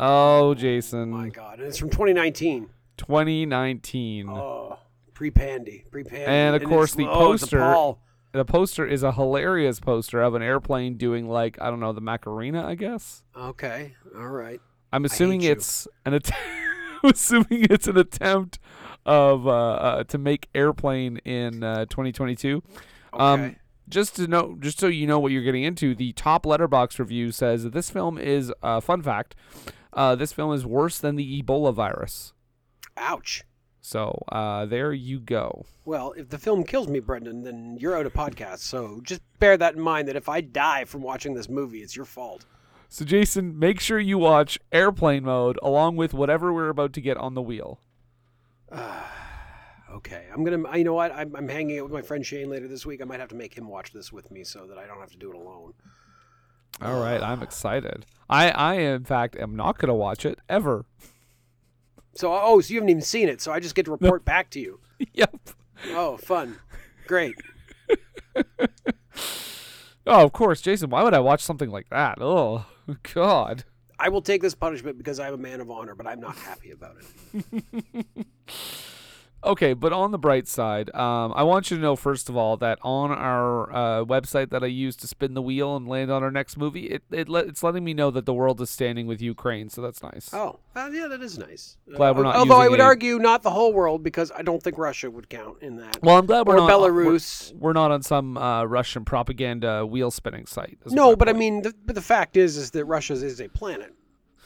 Oh, 0.00 0.54
Jason. 0.54 1.14
Oh 1.14 1.16
my 1.16 1.28
God. 1.28 1.58
And 1.60 1.68
it's 1.68 1.78
from 1.78 1.90
2019. 1.90 2.68
2019. 2.96 4.28
Oh. 4.28 4.78
Pre-pandy. 5.18 5.84
Pre-pandy. 5.90 6.24
And, 6.26 6.54
of 6.54 6.62
course, 6.62 6.92
it's- 6.92 7.04
the 7.04 7.10
oh, 7.10 7.32
poster- 7.32 7.98
The 8.30 8.44
poster 8.44 8.86
is 8.86 9.02
a 9.02 9.10
hilarious 9.10 9.80
poster 9.80 10.22
of 10.22 10.34
an 10.36 10.42
airplane 10.42 10.96
doing 10.96 11.28
like 11.28 11.60
I 11.60 11.70
don't 11.70 11.80
know 11.80 11.92
the 11.92 12.00
Macarena, 12.00 12.64
I 12.64 12.76
guess. 12.76 13.24
Okay. 13.36 13.96
All 14.16 14.28
right. 14.28 14.60
I'm 14.92 15.04
assuming 15.04 15.40
you. 15.40 15.50
it's 15.50 15.88
an 16.06 16.14
att- 16.14 16.30
I'm 17.02 17.10
assuming 17.10 17.66
it's 17.68 17.88
an 17.88 17.96
attempt 17.98 18.60
of 19.04 19.44
uh, 19.48 19.50
uh, 19.50 20.04
to 20.04 20.18
make 20.18 20.48
airplane 20.54 21.16
in 21.24 21.64
uh, 21.64 21.86
2022. 21.86 22.62
Um, 23.12 23.40
Okay. 23.40 23.56
just 23.88 24.14
to 24.16 24.28
know, 24.28 24.56
just 24.60 24.78
so 24.78 24.86
you 24.86 25.08
know 25.08 25.18
what 25.18 25.32
you're 25.32 25.42
getting 25.42 25.64
into, 25.64 25.96
the 25.96 26.12
top 26.12 26.44
Letterboxd 26.44 27.00
review 27.00 27.32
says 27.32 27.64
that 27.64 27.72
this 27.72 27.90
film 27.90 28.18
is 28.18 28.52
uh, 28.62 28.78
fun 28.80 29.02
fact. 29.02 29.34
Uh, 29.92 30.14
this 30.14 30.32
film 30.32 30.52
is 30.52 30.64
worse 30.64 30.98
than 31.00 31.16
the 31.16 31.42
Ebola 31.42 31.74
virus. 31.74 32.34
Ouch. 32.96 33.42
So 33.88 34.22
uh, 34.30 34.66
there 34.66 34.92
you 34.92 35.18
go. 35.18 35.64
Well, 35.86 36.12
if 36.12 36.28
the 36.28 36.36
film 36.36 36.64
kills 36.64 36.88
me, 36.88 37.00
Brendan, 37.00 37.42
then 37.42 37.78
you're 37.80 37.96
out 37.96 38.04
of 38.04 38.12
podcast. 38.12 38.58
So 38.58 39.00
just 39.02 39.22
bear 39.38 39.56
that 39.56 39.76
in 39.76 39.80
mind 39.80 40.08
that 40.08 40.16
if 40.16 40.28
I 40.28 40.42
die 40.42 40.84
from 40.84 41.00
watching 41.00 41.32
this 41.32 41.48
movie, 41.48 41.78
it's 41.78 41.96
your 41.96 42.04
fault. 42.04 42.44
So 42.90 43.06
Jason, 43.06 43.58
make 43.58 43.80
sure 43.80 43.98
you 43.98 44.18
watch 44.18 44.58
airplane 44.72 45.24
mode 45.24 45.58
along 45.62 45.96
with 45.96 46.12
whatever 46.12 46.52
we're 46.52 46.68
about 46.68 46.92
to 46.92 47.00
get 47.00 47.16
on 47.16 47.34
the 47.34 47.42
wheel. 47.42 47.80
Okay, 49.90 50.26
I'm 50.32 50.44
gonna. 50.44 50.76
You 50.76 50.84
know 50.84 50.92
what? 50.92 51.12
I'm, 51.12 51.34
I'm 51.34 51.48
hanging 51.48 51.78
out 51.78 51.84
with 51.84 51.92
my 51.92 52.02
friend 52.02 52.24
Shane 52.24 52.50
later 52.50 52.68
this 52.68 52.84
week. 52.84 53.00
I 53.00 53.06
might 53.06 53.20
have 53.20 53.30
to 53.30 53.34
make 53.34 53.56
him 53.56 53.68
watch 53.68 53.90
this 53.90 54.12
with 54.12 54.30
me 54.30 54.44
so 54.44 54.66
that 54.66 54.76
I 54.76 54.86
don't 54.86 55.00
have 55.00 55.10
to 55.12 55.16
do 55.16 55.30
it 55.30 55.34
alone. 55.34 55.72
All 56.82 57.00
right, 57.00 57.22
I'm 57.22 57.42
excited. 57.42 58.04
I, 58.28 58.50
I 58.50 58.74
in 58.74 59.04
fact 59.04 59.34
am 59.36 59.56
not 59.56 59.78
gonna 59.78 59.94
watch 59.94 60.26
it 60.26 60.40
ever. 60.46 60.84
So, 62.18 62.34
oh, 62.34 62.60
so 62.60 62.74
you 62.74 62.80
haven't 62.80 62.88
even 62.90 63.00
seen 63.00 63.28
it. 63.28 63.40
So 63.40 63.52
I 63.52 63.60
just 63.60 63.76
get 63.76 63.84
to 63.84 63.92
report 63.92 64.24
back 64.24 64.50
to 64.50 64.60
you. 64.60 64.80
yep. 65.12 65.36
Oh, 65.90 66.16
fun, 66.16 66.56
great. 67.06 67.36
Oh, 70.10 70.24
of 70.24 70.32
course, 70.32 70.62
Jason. 70.62 70.88
Why 70.88 71.02
would 71.02 71.12
I 71.12 71.18
watch 71.18 71.42
something 71.42 71.68
like 71.68 71.90
that? 71.90 72.16
Oh, 72.18 72.64
God. 73.12 73.64
I 73.98 74.08
will 74.08 74.22
take 74.22 74.40
this 74.40 74.54
punishment 74.54 74.96
because 74.96 75.20
I'm 75.20 75.34
a 75.34 75.36
man 75.36 75.60
of 75.60 75.70
honor, 75.70 75.94
but 75.94 76.06
I'm 76.06 76.18
not 76.18 76.34
happy 76.34 76.70
about 76.70 76.96
it. 77.34 78.26
Okay, 79.44 79.72
but 79.72 79.92
on 79.92 80.10
the 80.10 80.18
bright 80.18 80.48
side, 80.48 80.92
um, 80.94 81.32
I 81.36 81.44
want 81.44 81.70
you 81.70 81.76
to 81.76 81.82
know 81.82 81.94
first 81.94 82.28
of 82.28 82.36
all 82.36 82.56
that 82.56 82.78
on 82.82 83.12
our 83.12 83.72
uh, 83.72 84.04
website 84.04 84.50
that 84.50 84.64
I 84.64 84.66
use 84.66 84.96
to 84.96 85.06
spin 85.06 85.34
the 85.34 85.42
wheel 85.42 85.76
and 85.76 85.86
land 85.86 86.10
on 86.10 86.24
our 86.24 86.30
next 86.32 86.56
movie, 86.56 86.86
it, 86.86 87.04
it 87.12 87.28
let, 87.28 87.46
it's 87.46 87.62
letting 87.62 87.84
me 87.84 87.94
know 87.94 88.10
that 88.10 88.26
the 88.26 88.34
world 88.34 88.60
is 88.60 88.68
standing 88.68 89.06
with 89.06 89.22
Ukraine, 89.22 89.68
so 89.68 89.80
that's 89.80 90.02
nice. 90.02 90.30
Oh, 90.32 90.58
well, 90.74 90.92
yeah, 90.92 91.06
that 91.06 91.22
is 91.22 91.38
nice. 91.38 91.76
Glad 91.94 92.16
we're 92.16 92.24
not 92.24 92.34
Although 92.34 92.60
I 92.60 92.68
would 92.68 92.80
a- 92.80 92.84
argue 92.84 93.18
not 93.20 93.42
the 93.42 93.50
whole 93.50 93.72
world 93.72 94.02
because 94.02 94.32
I 94.32 94.42
don't 94.42 94.62
think 94.62 94.76
Russia 94.76 95.08
would 95.08 95.28
count 95.28 95.62
in 95.62 95.76
that. 95.76 96.02
Well, 96.02 96.18
I'm 96.18 96.26
glad 96.26 96.46
we're 96.46 96.54
or 96.54 96.68
not 96.68 96.70
uh, 96.70 96.76
Belarus. 96.76 97.52
We're, 97.52 97.58
we're 97.58 97.72
not 97.74 97.92
on 97.92 98.02
some 98.02 98.36
uh, 98.36 98.64
Russian 98.64 99.04
propaganda 99.04 99.86
wheel 99.86 100.10
spinning 100.10 100.46
site. 100.46 100.78
No, 100.86 101.14
but 101.14 101.28
I 101.28 101.32
mean, 101.32 101.62
the, 101.62 101.72
but 101.86 101.94
the 101.94 102.02
fact 102.02 102.36
is, 102.36 102.56
is 102.56 102.72
that 102.72 102.86
Russia 102.86 103.12
is 103.12 103.40
a 103.40 103.48
planet. 103.48 103.94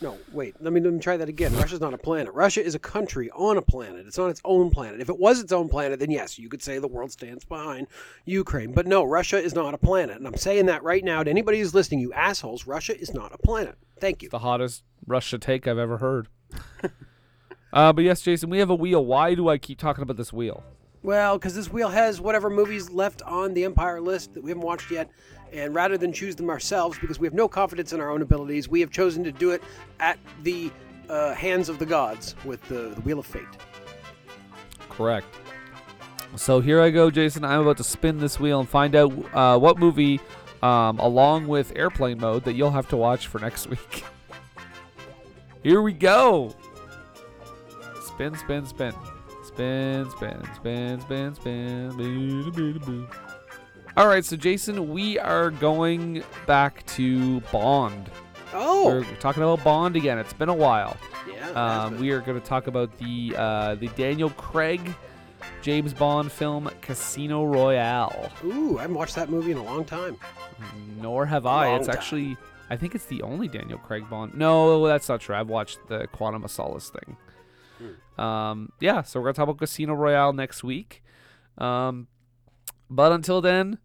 No, 0.02 0.18
wait. 0.32 0.56
Let 0.60 0.72
me 0.72 0.80
let 0.80 0.92
me 0.92 0.98
try 0.98 1.16
that 1.16 1.28
again. 1.28 1.54
Russia's 1.54 1.80
not 1.80 1.94
a 1.94 1.98
planet. 1.98 2.34
Russia 2.34 2.62
is 2.62 2.74
a 2.74 2.78
country 2.80 3.30
on 3.30 3.56
a 3.56 3.62
planet. 3.62 4.04
It's 4.04 4.18
on 4.18 4.30
its 4.30 4.40
own 4.44 4.68
planet. 4.70 5.00
If 5.00 5.08
it 5.08 5.16
was 5.16 5.38
its 5.40 5.52
own 5.52 5.68
planet, 5.68 6.00
then 6.00 6.10
yes, 6.10 6.40
you 6.40 6.48
could 6.48 6.60
say 6.60 6.80
the 6.80 6.88
world 6.88 7.12
stands 7.12 7.44
behind 7.44 7.86
Ukraine. 8.24 8.72
But 8.72 8.88
no, 8.88 9.04
Russia 9.04 9.38
is 9.38 9.54
not 9.54 9.74
a 9.74 9.78
planet. 9.78 10.16
And 10.16 10.26
I'm 10.26 10.36
saying 10.36 10.66
that 10.66 10.82
right 10.82 11.04
now 11.04 11.22
to 11.22 11.30
anybody 11.30 11.60
who's 11.60 11.72
listening, 11.72 12.00
you 12.00 12.12
assholes. 12.14 12.66
Russia 12.66 13.00
is 13.00 13.14
not 13.14 13.32
a 13.32 13.38
planet. 13.38 13.76
Thank 14.00 14.22
you. 14.24 14.28
the 14.28 14.40
hottest 14.40 14.82
Russia 15.06 15.38
take 15.38 15.68
I've 15.68 15.78
ever 15.78 15.98
heard. 15.98 16.26
uh, 17.72 17.92
but 17.92 18.02
yes, 18.02 18.22
Jason, 18.22 18.50
we 18.50 18.58
have 18.58 18.70
a 18.70 18.74
wheel. 18.74 19.06
Why 19.06 19.36
do 19.36 19.48
I 19.48 19.56
keep 19.56 19.78
talking 19.78 20.02
about 20.02 20.16
this 20.16 20.32
wheel? 20.32 20.64
Well, 21.02 21.36
because 21.36 21.54
this 21.54 21.70
wheel 21.72 21.88
has 21.88 22.20
whatever 22.20 22.48
movies 22.48 22.90
left 22.90 23.22
on 23.22 23.54
the 23.54 23.64
Empire 23.64 24.00
list 24.00 24.34
that 24.34 24.42
we 24.42 24.50
haven't 24.50 24.64
watched 24.64 24.90
yet, 24.90 25.10
and 25.52 25.74
rather 25.74 25.98
than 25.98 26.12
choose 26.12 26.36
them 26.36 26.48
ourselves, 26.48 26.98
because 26.98 27.18
we 27.18 27.26
have 27.26 27.34
no 27.34 27.48
confidence 27.48 27.92
in 27.92 28.00
our 28.00 28.10
own 28.10 28.22
abilities, 28.22 28.68
we 28.68 28.80
have 28.80 28.90
chosen 28.90 29.24
to 29.24 29.32
do 29.32 29.50
it 29.50 29.62
at 29.98 30.18
the 30.44 30.70
uh, 31.08 31.34
hands 31.34 31.68
of 31.68 31.78
the 31.80 31.86
gods 31.86 32.36
with 32.44 32.62
the, 32.68 32.92
the 32.94 33.00
Wheel 33.00 33.18
of 33.18 33.26
Fate. 33.26 33.42
Correct. 34.88 35.26
So 36.36 36.60
here 36.60 36.80
I 36.80 36.90
go, 36.90 37.10
Jason. 37.10 37.44
I'm 37.44 37.60
about 37.60 37.78
to 37.78 37.84
spin 37.84 38.18
this 38.18 38.38
wheel 38.38 38.60
and 38.60 38.68
find 38.68 38.94
out 38.94 39.12
uh, 39.34 39.58
what 39.58 39.78
movie, 39.78 40.20
um, 40.62 40.98
along 41.00 41.48
with 41.48 41.72
airplane 41.76 42.18
mode, 42.18 42.44
that 42.44 42.54
you'll 42.54 42.70
have 42.70 42.88
to 42.90 42.96
watch 42.96 43.26
for 43.26 43.40
next 43.40 43.66
week. 43.66 44.04
here 45.64 45.82
we 45.82 45.92
go. 45.92 46.54
Spin, 48.02 48.36
spin, 48.36 48.64
spin. 48.66 48.94
Spin, 49.52 50.08
spin, 50.10 50.42
spin, 50.54 51.00
spin, 51.02 51.34
spin. 51.34 53.08
All 53.96 54.06
right, 54.06 54.24
so 54.24 54.36
Jason, 54.36 54.90
we 54.90 55.18
are 55.18 55.50
going 55.50 56.24
back 56.46 56.86
to 56.86 57.40
Bond. 57.52 58.10
Oh, 58.54 58.86
We're 58.86 59.04
talking 59.16 59.42
about 59.42 59.62
Bond 59.62 59.96
again. 59.96 60.18
It's 60.18 60.32
been 60.32 60.48
a 60.48 60.54
while. 60.54 60.96
yeah. 61.28 61.50
Um, 61.50 61.98
we 61.98 62.10
are 62.10 62.20
going 62.20 62.40
to 62.40 62.46
talk 62.46 62.66
about 62.66 62.96
the 62.98 63.34
uh, 63.36 63.74
the 63.76 63.88
Daniel 63.88 64.30
Craig 64.30 64.94
James 65.60 65.92
Bond 65.92 66.32
film 66.32 66.70
Casino 66.80 67.44
Royale. 67.44 68.30
Ooh, 68.44 68.78
I 68.78 68.82
haven't 68.82 68.96
watched 68.96 69.14
that 69.16 69.28
movie 69.28 69.52
in 69.52 69.58
a 69.58 69.64
long 69.64 69.84
time. 69.84 70.16
Nor 71.00 71.26
have 71.26 71.44
I. 71.46 71.68
Long 71.68 71.78
it's 71.78 71.86
time. 71.88 71.96
actually 71.96 72.36
I 72.70 72.76
think 72.76 72.94
it's 72.94 73.06
the 73.06 73.20
only 73.22 73.48
Daniel 73.48 73.78
Craig 73.78 74.08
Bond. 74.08 74.34
No, 74.34 74.86
that's 74.86 75.08
not 75.08 75.20
true. 75.20 75.34
I've 75.36 75.48
watched 75.48 75.78
the 75.88 76.06
Quantum 76.08 76.44
of 76.44 76.50
Solace 76.50 76.88
thing. 76.90 77.16
Um, 78.18 78.70
yeah, 78.80 79.02
so 79.02 79.18
we're 79.20 79.24
gonna 79.26 79.34
talk 79.34 79.44
about 79.44 79.58
Casino 79.58 79.94
Royale 79.94 80.32
next 80.32 80.62
week. 80.64 81.02
Um, 81.58 82.08
but 82.90 83.12
until 83.12 83.40
then, 83.40 83.78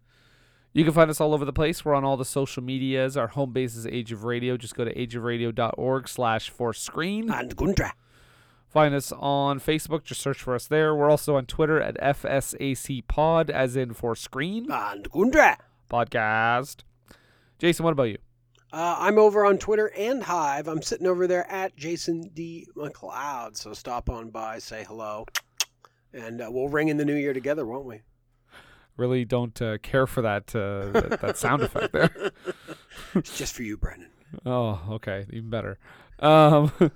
you 0.73 0.83
can 0.83 0.93
find 0.93 1.09
us 1.09 1.19
all 1.21 1.33
over 1.33 1.45
the 1.45 1.53
place. 1.53 1.83
We're 1.85 1.95
on 1.95 2.03
all 2.03 2.17
the 2.17 2.25
social 2.25 2.61
medias. 2.61 3.15
Our 3.17 3.27
home 3.27 3.51
base 3.53 3.75
is 3.75 3.87
Age 3.87 4.11
of 4.11 4.23
Radio. 4.25 4.57
Just 4.57 4.75
go 4.75 4.85
to 4.85 4.93
ageofradio.org 4.93 6.07
slash 6.07 6.49
for 6.49 6.73
screen. 6.73 7.29
And 7.31 7.55
Country. 7.57 7.87
Find 8.67 8.93
us 8.93 9.11
on 9.13 9.59
Facebook. 9.59 10.03
Just 10.03 10.21
search 10.21 10.39
for 10.41 10.53
us 10.53 10.67
there. 10.67 10.93
We're 10.93 11.09
also 11.09 11.35
on 11.37 11.45
Twitter 11.45 11.81
at 11.81 11.97
FSAC 11.99 13.07
Pod, 13.07 13.49
as 13.49 13.75
in 13.77 13.93
for 13.93 14.13
screen 14.15 14.69
And 14.69 15.09
Country. 15.11 15.53
podcast. 15.89 16.81
Jason, 17.59 17.83
what 17.85 17.93
about 17.93 18.03
you? 18.09 18.17
Uh, 18.77 18.95
I'm 18.99 19.17
over 19.17 19.43
on 19.43 19.57
Twitter 19.57 19.91
and 19.97 20.21
Hive. 20.21 20.67
I'm 20.67 20.83
sitting 20.83 21.07
over 21.07 21.25
there 21.25 21.49
at 21.51 21.75
Jason 21.75 22.29
D. 22.35 22.67
McLeod. 22.75 23.57
So 23.57 23.73
stop 23.73 24.07
on 24.07 24.29
by, 24.29 24.59
say 24.59 24.85
hello, 24.87 25.25
and 26.13 26.39
uh, 26.39 26.49
we'll 26.51 26.69
ring 26.69 26.89
in 26.89 26.97
the 26.97 27.03
new 27.03 27.15
year 27.15 27.33
together, 27.33 27.65
won't 27.65 27.85
we? 27.85 28.01
Really 28.95 29.25
don't 29.25 29.59
uh, 29.63 29.79
care 29.79 30.05
for 30.05 30.21
that, 30.21 30.55
uh, 30.55 30.91
that 30.91 31.21
that 31.21 31.37
sound 31.39 31.63
effect 31.63 31.91
there. 31.91 32.31
It's 33.15 33.35
just 33.35 33.55
for 33.55 33.63
you, 33.63 33.77
Brendan. 33.77 34.11
Oh, 34.45 34.79
okay, 34.91 35.25
even 35.31 35.49
better. 35.49 35.79
Um, 36.19 36.71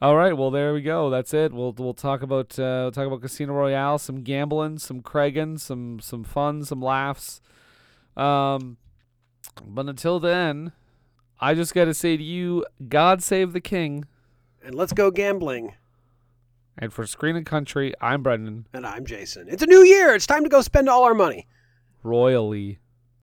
all 0.00 0.14
right, 0.14 0.36
well 0.36 0.52
there 0.52 0.72
we 0.72 0.82
go. 0.82 1.10
That's 1.10 1.34
it. 1.34 1.52
We'll 1.52 1.72
we'll 1.72 1.94
talk 1.94 2.22
about 2.22 2.56
uh, 2.60 2.86
we'll 2.86 2.92
talk 2.92 3.08
about 3.08 3.22
Casino 3.22 3.54
Royale, 3.54 3.98
some 3.98 4.22
gambling, 4.22 4.78
some 4.78 5.02
Craigan, 5.02 5.58
some 5.58 5.98
some 5.98 6.22
fun, 6.22 6.64
some 6.64 6.80
laughs. 6.80 7.40
Um, 8.16 8.76
but 9.66 9.88
until 9.88 10.20
then, 10.20 10.70
I 11.40 11.54
just 11.54 11.74
got 11.74 11.84
to 11.84 11.94
say 11.94 12.16
to 12.16 12.22
you, 12.22 12.64
God 12.88 13.22
save 13.22 13.52
the 13.52 13.60
King. 13.60 14.06
And 14.64 14.74
let's 14.74 14.92
go 14.92 15.10
gambling. 15.10 15.74
And 16.76 16.92
for 16.92 17.06
Screen 17.06 17.36
and 17.36 17.46
Country, 17.46 17.94
I'm 18.00 18.22
Brendan 18.22 18.66
And 18.72 18.86
I'm 18.86 19.06
Jason. 19.06 19.48
It's 19.48 19.62
a 19.62 19.66
new 19.66 19.84
year. 19.84 20.14
It's 20.14 20.26
time 20.26 20.42
to 20.42 20.48
go 20.48 20.60
spend 20.62 20.88
all 20.88 21.04
our 21.04 21.14
money. 21.14 21.46
Royally. 22.02 22.78